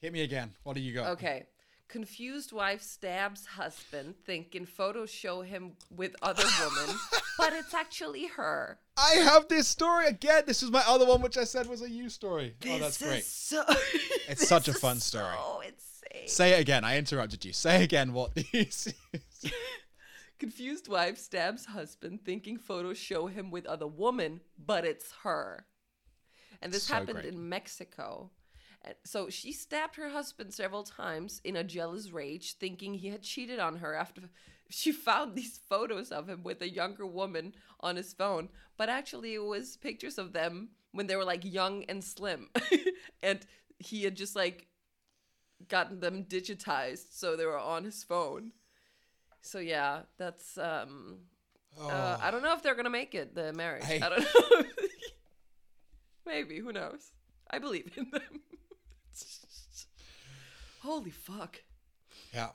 [0.00, 0.52] Hit me again.
[0.64, 1.08] What do you got?
[1.12, 1.46] Okay.
[1.88, 6.96] Confused wife stabs husband, thinking photos show him with other woman,
[7.38, 8.78] but it's actually her.
[8.96, 10.44] I have this story again.
[10.46, 12.54] This was my other one, which I said was a you story.
[12.66, 13.24] oh, that's This great.
[13.24, 13.64] so.
[14.28, 15.34] It's such a fun story.
[15.36, 16.28] So insane.
[16.28, 16.84] Say it again.
[16.84, 17.52] I interrupted you.
[17.52, 19.52] Say again what this is.
[20.38, 25.66] Confused wife stabs husband, thinking photos show him with other woman, but it's her.
[26.62, 27.34] And this So happened great.
[27.34, 28.30] in Mexico.
[28.82, 33.22] And so she stabbed her husband several times in a jealous rage, thinking he had
[33.22, 34.22] cheated on her after
[34.70, 38.48] she found these photos of him with a younger woman on his phone.
[38.76, 42.50] But actually, it was pictures of them when they were like young and slim.
[43.22, 43.40] and
[43.78, 44.66] he had just like
[45.68, 48.52] gotten them digitized so they were on his phone.
[49.42, 51.18] So yeah, that's um
[51.76, 53.84] Oh, uh, I don't know if they're gonna make it the marriage.
[53.84, 54.62] I- I don't know.
[56.26, 57.12] Maybe who knows?
[57.50, 58.22] I believe in them.
[60.82, 61.62] Holy fuck!
[62.32, 62.48] yeah.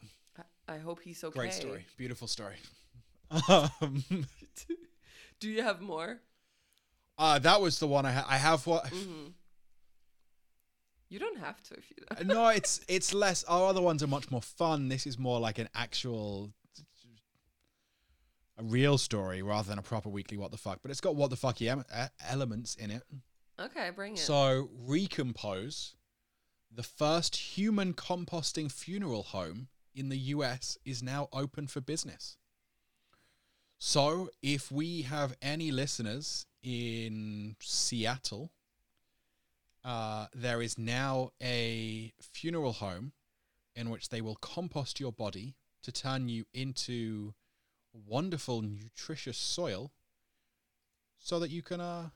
[0.68, 1.40] I, I hope he's okay.
[1.40, 1.86] Great story.
[1.98, 2.56] Beautiful story.
[3.48, 4.04] Um,
[5.40, 6.20] Do you have more?
[7.20, 8.24] uh, that was the one I.
[8.28, 8.88] I have what?
[8.88, 9.28] hmm
[11.10, 12.28] You don't have to if you don't.
[12.28, 13.44] no, it's it's less.
[13.44, 14.90] Our other ones are much more fun.
[14.90, 16.52] This is more like an actual,
[18.58, 20.80] a real story rather than a proper weekly what the fuck.
[20.82, 21.86] But it's got what the fuck em-
[22.28, 23.04] elements in it.
[23.60, 24.20] Okay, bring it.
[24.20, 25.96] So Recompose,
[26.74, 32.38] the first human composting funeral home in the US, is now open for business.
[33.78, 38.52] So if we have any listeners in Seattle,
[39.84, 43.14] uh, there is now a funeral home
[43.76, 47.34] in which they will compost your body to turn you into
[47.94, 49.92] wonderful, nutritious soil
[51.18, 52.10] so that you can uh,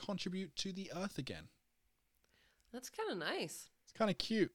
[0.00, 1.44] contribute to the earth again.
[2.72, 3.68] That's kind of nice.
[3.84, 4.52] It's kind of cute.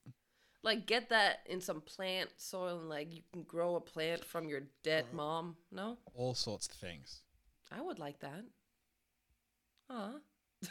[0.64, 4.48] Like get that in some plant soil and like you can grow a plant from
[4.48, 5.58] your dead mom.
[5.72, 7.22] No, All sorts of things.
[7.72, 8.46] I would like that.
[9.90, 10.14] Aw.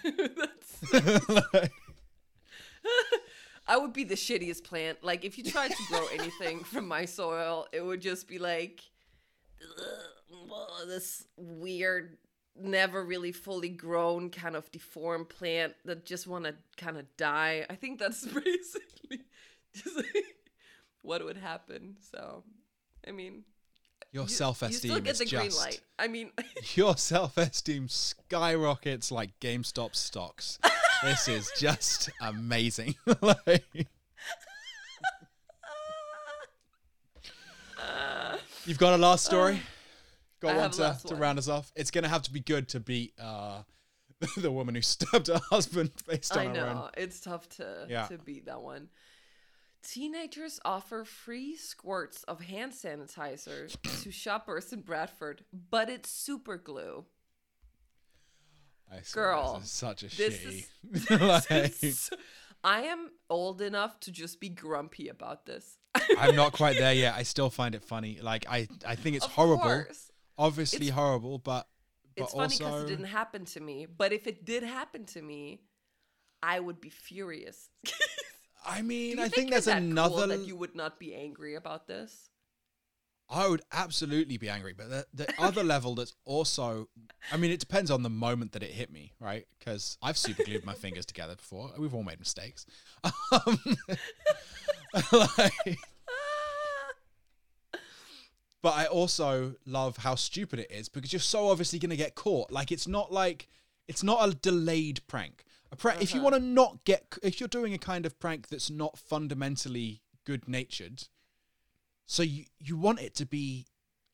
[0.03, 0.83] That's
[3.67, 4.99] I would be the shittiest plant.
[5.03, 8.83] Like if you tried to grow anything from my soil, it would just be like
[10.87, 12.19] this weird
[12.57, 17.67] never really fully grown, kind of deformed plant that just want to kind of die.
[17.69, 19.21] I think that's basically
[19.75, 20.07] just like
[21.03, 21.97] what would happen.
[22.13, 22.45] So,
[23.07, 23.45] I mean,
[24.13, 25.81] Your you- self You still get is the green light.
[25.99, 26.31] I mean,
[26.75, 30.59] your self esteem skyrockets like GameStop stocks.
[31.03, 32.95] this is just amazing.
[33.21, 33.89] like,
[38.67, 39.57] you've got a last story.
[39.57, 39.59] Uh,
[40.51, 41.19] I one to, to one.
[41.21, 41.73] round us off.
[41.77, 43.63] It's gonna have to be good to beat uh,
[44.37, 46.91] the woman who stabbed her husband based on I know own.
[46.97, 48.07] it's tough to Yeah.
[48.07, 48.89] to beat that one.
[49.83, 57.05] Teenagers offer free squirts of hand sanitizer to shoppers in Bradford, but it's super glue.
[58.91, 60.39] I Girl, this is such a this
[60.91, 61.21] shitty.
[61.51, 61.51] like,
[61.83, 62.11] It's-
[62.63, 65.77] I am old enough to just be grumpy about this.
[66.19, 67.15] I'm not quite there yet.
[67.15, 68.21] I still find it funny.
[68.23, 69.63] Like I, I think it's Of horrible.
[69.65, 70.11] course.
[70.39, 71.69] Obviously It's- horrible, but
[72.17, 73.87] but It's funny because also it didn't happen to me.
[73.87, 75.63] But if it did happen to me,
[76.43, 77.71] I would be furious.
[78.67, 80.27] I mean, I think you're there's that cool another.
[80.29, 82.31] that you would not be angry about this.
[83.29, 86.89] I would absolutely be angry, but the, the other level that's also,
[87.33, 89.47] I mean, it depends on the moment that it hit me, right?
[89.59, 91.73] Because I've super glued my fingers together before.
[91.79, 92.67] We've all made mistakes.
[93.33, 93.59] Um,
[95.13, 95.79] like,
[98.65, 102.15] but I also love how stupid it is because you're so obviously going to get
[102.15, 102.51] caught.
[102.51, 103.47] Like, it's not like
[103.89, 105.45] it's not a delayed prank.
[105.71, 106.01] A prank.
[106.01, 106.31] If you Uh-huh.
[106.31, 110.49] want to not get, if you're doing a kind of prank that's not fundamentally good
[110.49, 111.09] natured,
[112.07, 113.67] so you you want it to be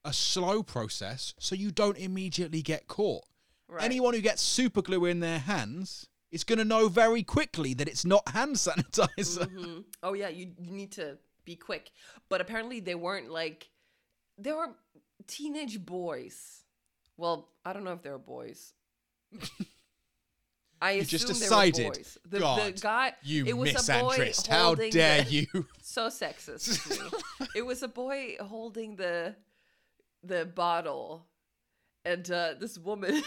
[0.05, 3.26] a slow process, so you don't immediately get caught.
[3.68, 3.84] Right.
[3.84, 7.86] Anyone who gets super glue in their hands is going to know very quickly that
[7.86, 9.46] it's not hand sanitizer.
[9.46, 9.84] Mhm.
[10.03, 11.92] Oh yeah, you, you need to be quick.
[12.28, 13.70] But apparently they weren't like
[14.41, 14.70] they were
[15.26, 16.64] teenage boys.
[17.16, 18.72] Well, I don't know if they were boys.
[20.82, 21.84] I You just decided.
[21.88, 22.18] were boys.
[22.24, 24.32] The, the God, guy You it was a boy!
[24.49, 25.47] How dare the- you?
[25.82, 27.22] so sexist.
[27.55, 29.34] it was a boy holding the
[30.22, 31.26] the bottle,
[32.05, 33.22] and uh, this woman.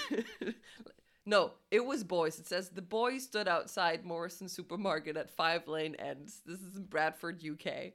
[1.28, 2.40] no, it was boys.
[2.40, 6.42] It says the boy stood outside Morrison Supermarket at Five Lane Ends.
[6.46, 7.94] This is in Bradford, UK.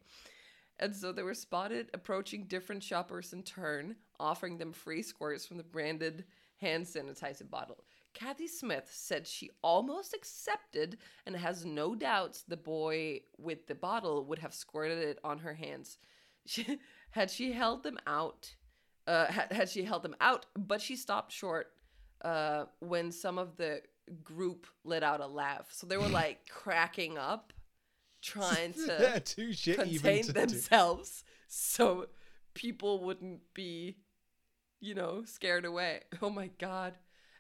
[0.79, 5.57] And so they were spotted approaching different shoppers in turn, offering them free squirts from
[5.57, 6.25] the branded
[6.61, 7.85] hand sanitizer bottle.
[8.15, 14.25] Kathy Smith said she almost accepted and has no doubts the boy with the bottle
[14.25, 15.99] would have squirted it on her hands.
[16.47, 16.79] She,
[17.11, 18.55] had she held them out,
[19.07, 21.73] uh, had, had she held them out, but she stopped short
[22.23, 23.83] uh, when some of the
[24.25, 25.67] group let out a laugh.
[25.71, 27.53] So they were like cracking up,
[28.23, 30.41] trying to They're too shit even contain to do.
[30.41, 32.07] themselves so
[32.55, 33.97] people wouldn't be
[34.81, 36.01] you know scared away.
[36.23, 36.95] Oh my god.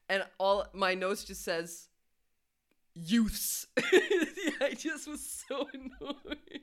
[0.08, 1.88] And all my notes just says
[2.94, 3.66] youths.
[4.60, 6.62] I just was so annoyed.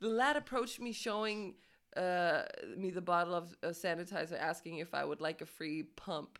[0.00, 1.54] The lad approached me showing
[1.96, 2.42] uh,
[2.76, 6.38] me the bottle of uh, sanitizer asking if i would like a free pump.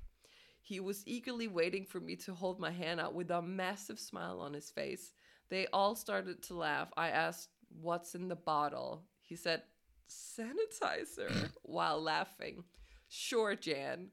[0.60, 4.40] He was eagerly waiting for me to hold my hand out with a massive smile
[4.40, 5.14] on his face
[5.48, 6.88] they all started to laugh.
[6.96, 9.04] I asked, What's in the bottle?
[9.20, 9.62] He said,
[10.08, 12.64] Sanitizer, while laughing.
[13.08, 14.10] Sure, Jan.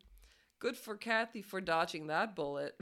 [0.60, 2.76] Good for Kathy for dodging that bullet.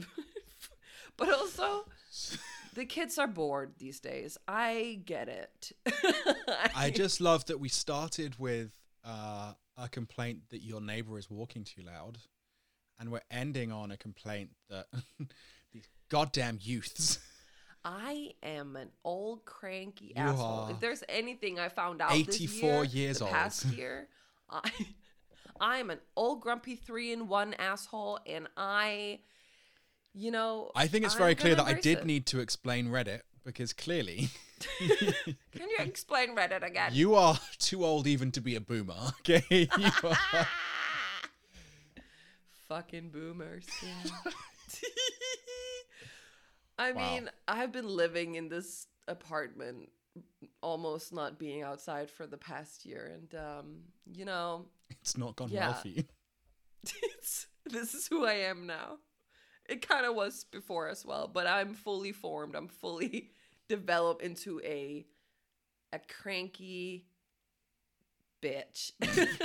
[1.16, 1.84] but also,
[2.74, 4.38] the kids are bored these days.
[4.46, 5.72] I get it.
[6.74, 8.72] I just love that we started with
[9.04, 12.18] uh, a complaint that your neighbor is walking too loud,
[12.98, 14.86] and we're ending on a complaint that
[15.72, 17.18] these goddamn youths.
[17.84, 20.68] I am an old cranky You asshole.
[20.70, 23.32] If there's anything I found out this 84 year, years the old.
[23.32, 24.08] past year,
[24.48, 24.70] I
[25.60, 29.20] I am an old grumpy three in one asshole, and I,
[30.14, 32.06] you know, I think it's I'm very clear that I did it.
[32.06, 34.28] need to explain Reddit because clearly
[34.78, 36.90] Can you explain Reddit again?
[36.92, 38.94] you are too old even to be a boomer.
[39.20, 39.68] Okay,
[40.04, 40.46] are.
[42.68, 43.66] Fucking boomers.
[43.82, 44.32] Yeah.
[46.82, 47.14] I Wow.
[47.14, 49.90] mean, I've been living in this apartment
[50.60, 53.66] almost not being outside for the past year and um
[54.12, 55.72] you know It's not gone well Yeah.
[55.74, 56.04] for you.
[57.02, 58.98] it's, this is who I am now.
[59.68, 62.54] It kind of was before as well, but I'm fully formed.
[62.56, 63.30] I'm fully
[63.68, 65.06] developed into a
[65.92, 67.06] a cranky
[68.42, 68.92] bitch.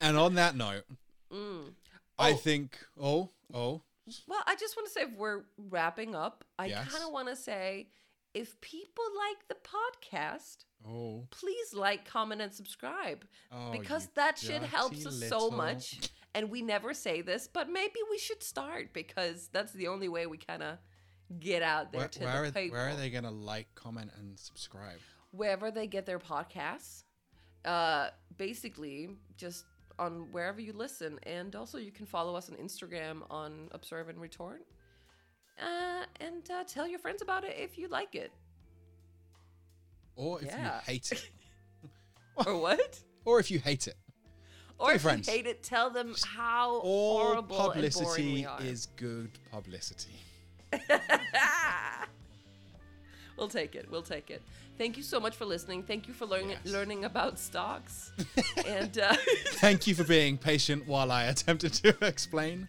[0.00, 0.84] And on that note,
[1.32, 1.72] Mm.
[2.18, 2.36] I Oh.
[2.36, 2.78] think.
[3.00, 3.82] Oh, oh,
[4.26, 6.88] Well, I just want to say if we're wrapping up, I Yes.
[6.88, 7.88] kind of want to say
[8.34, 14.62] if people like the podcast, Oh, please like, comment, and subscribe oh because that shit
[14.62, 15.98] helps us so much.
[16.34, 20.26] And we never say this, but maybe we should start because that's the only way
[20.26, 20.76] we kind of
[21.40, 22.76] get out there Where, to where, the are, people.
[22.76, 24.98] where are they gonna like, comment, and subscribe?
[25.30, 27.04] Wherever they get their podcasts,
[27.64, 29.64] uh, basically just
[29.98, 34.20] on wherever you listen, and also you can follow us on Instagram on Observe and
[34.20, 34.62] Retort,
[35.60, 38.30] uh, and uh, tell your friends about it if you like it
[40.16, 40.76] Or if Yeah.
[40.76, 41.30] you hate it,
[42.46, 43.00] or what.
[43.24, 43.96] or if you hate it,
[44.78, 45.26] Or if friends.
[45.26, 50.12] you hate it, tell them how all horrible and boring we publicity is good publicity.
[53.38, 53.90] we'll take it.
[53.90, 54.42] We'll take it.
[54.78, 55.82] Thank you so much for listening.
[55.82, 56.60] Thank you for learning Yes.
[56.72, 58.12] learning about stocks.
[58.66, 59.14] and uh,
[59.54, 62.68] Thank you for being patient while I attempted to explain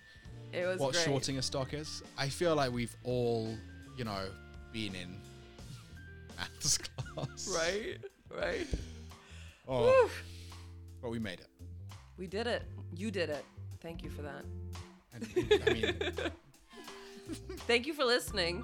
[0.54, 1.04] it was what great.
[1.06, 2.02] shorting a stock is.
[2.18, 3.54] I feel like we've all,
[3.98, 4.30] you know,
[4.72, 5.20] been in
[6.38, 7.54] maths class.
[7.54, 7.98] Right?
[8.36, 8.68] Right?
[9.68, 10.10] Oh,
[11.02, 11.48] but we made it.
[12.18, 12.64] We did it.
[12.96, 13.44] You did it.
[13.82, 14.44] Thank you for that.
[15.68, 15.96] I mean,
[17.68, 18.64] Thank you for listening.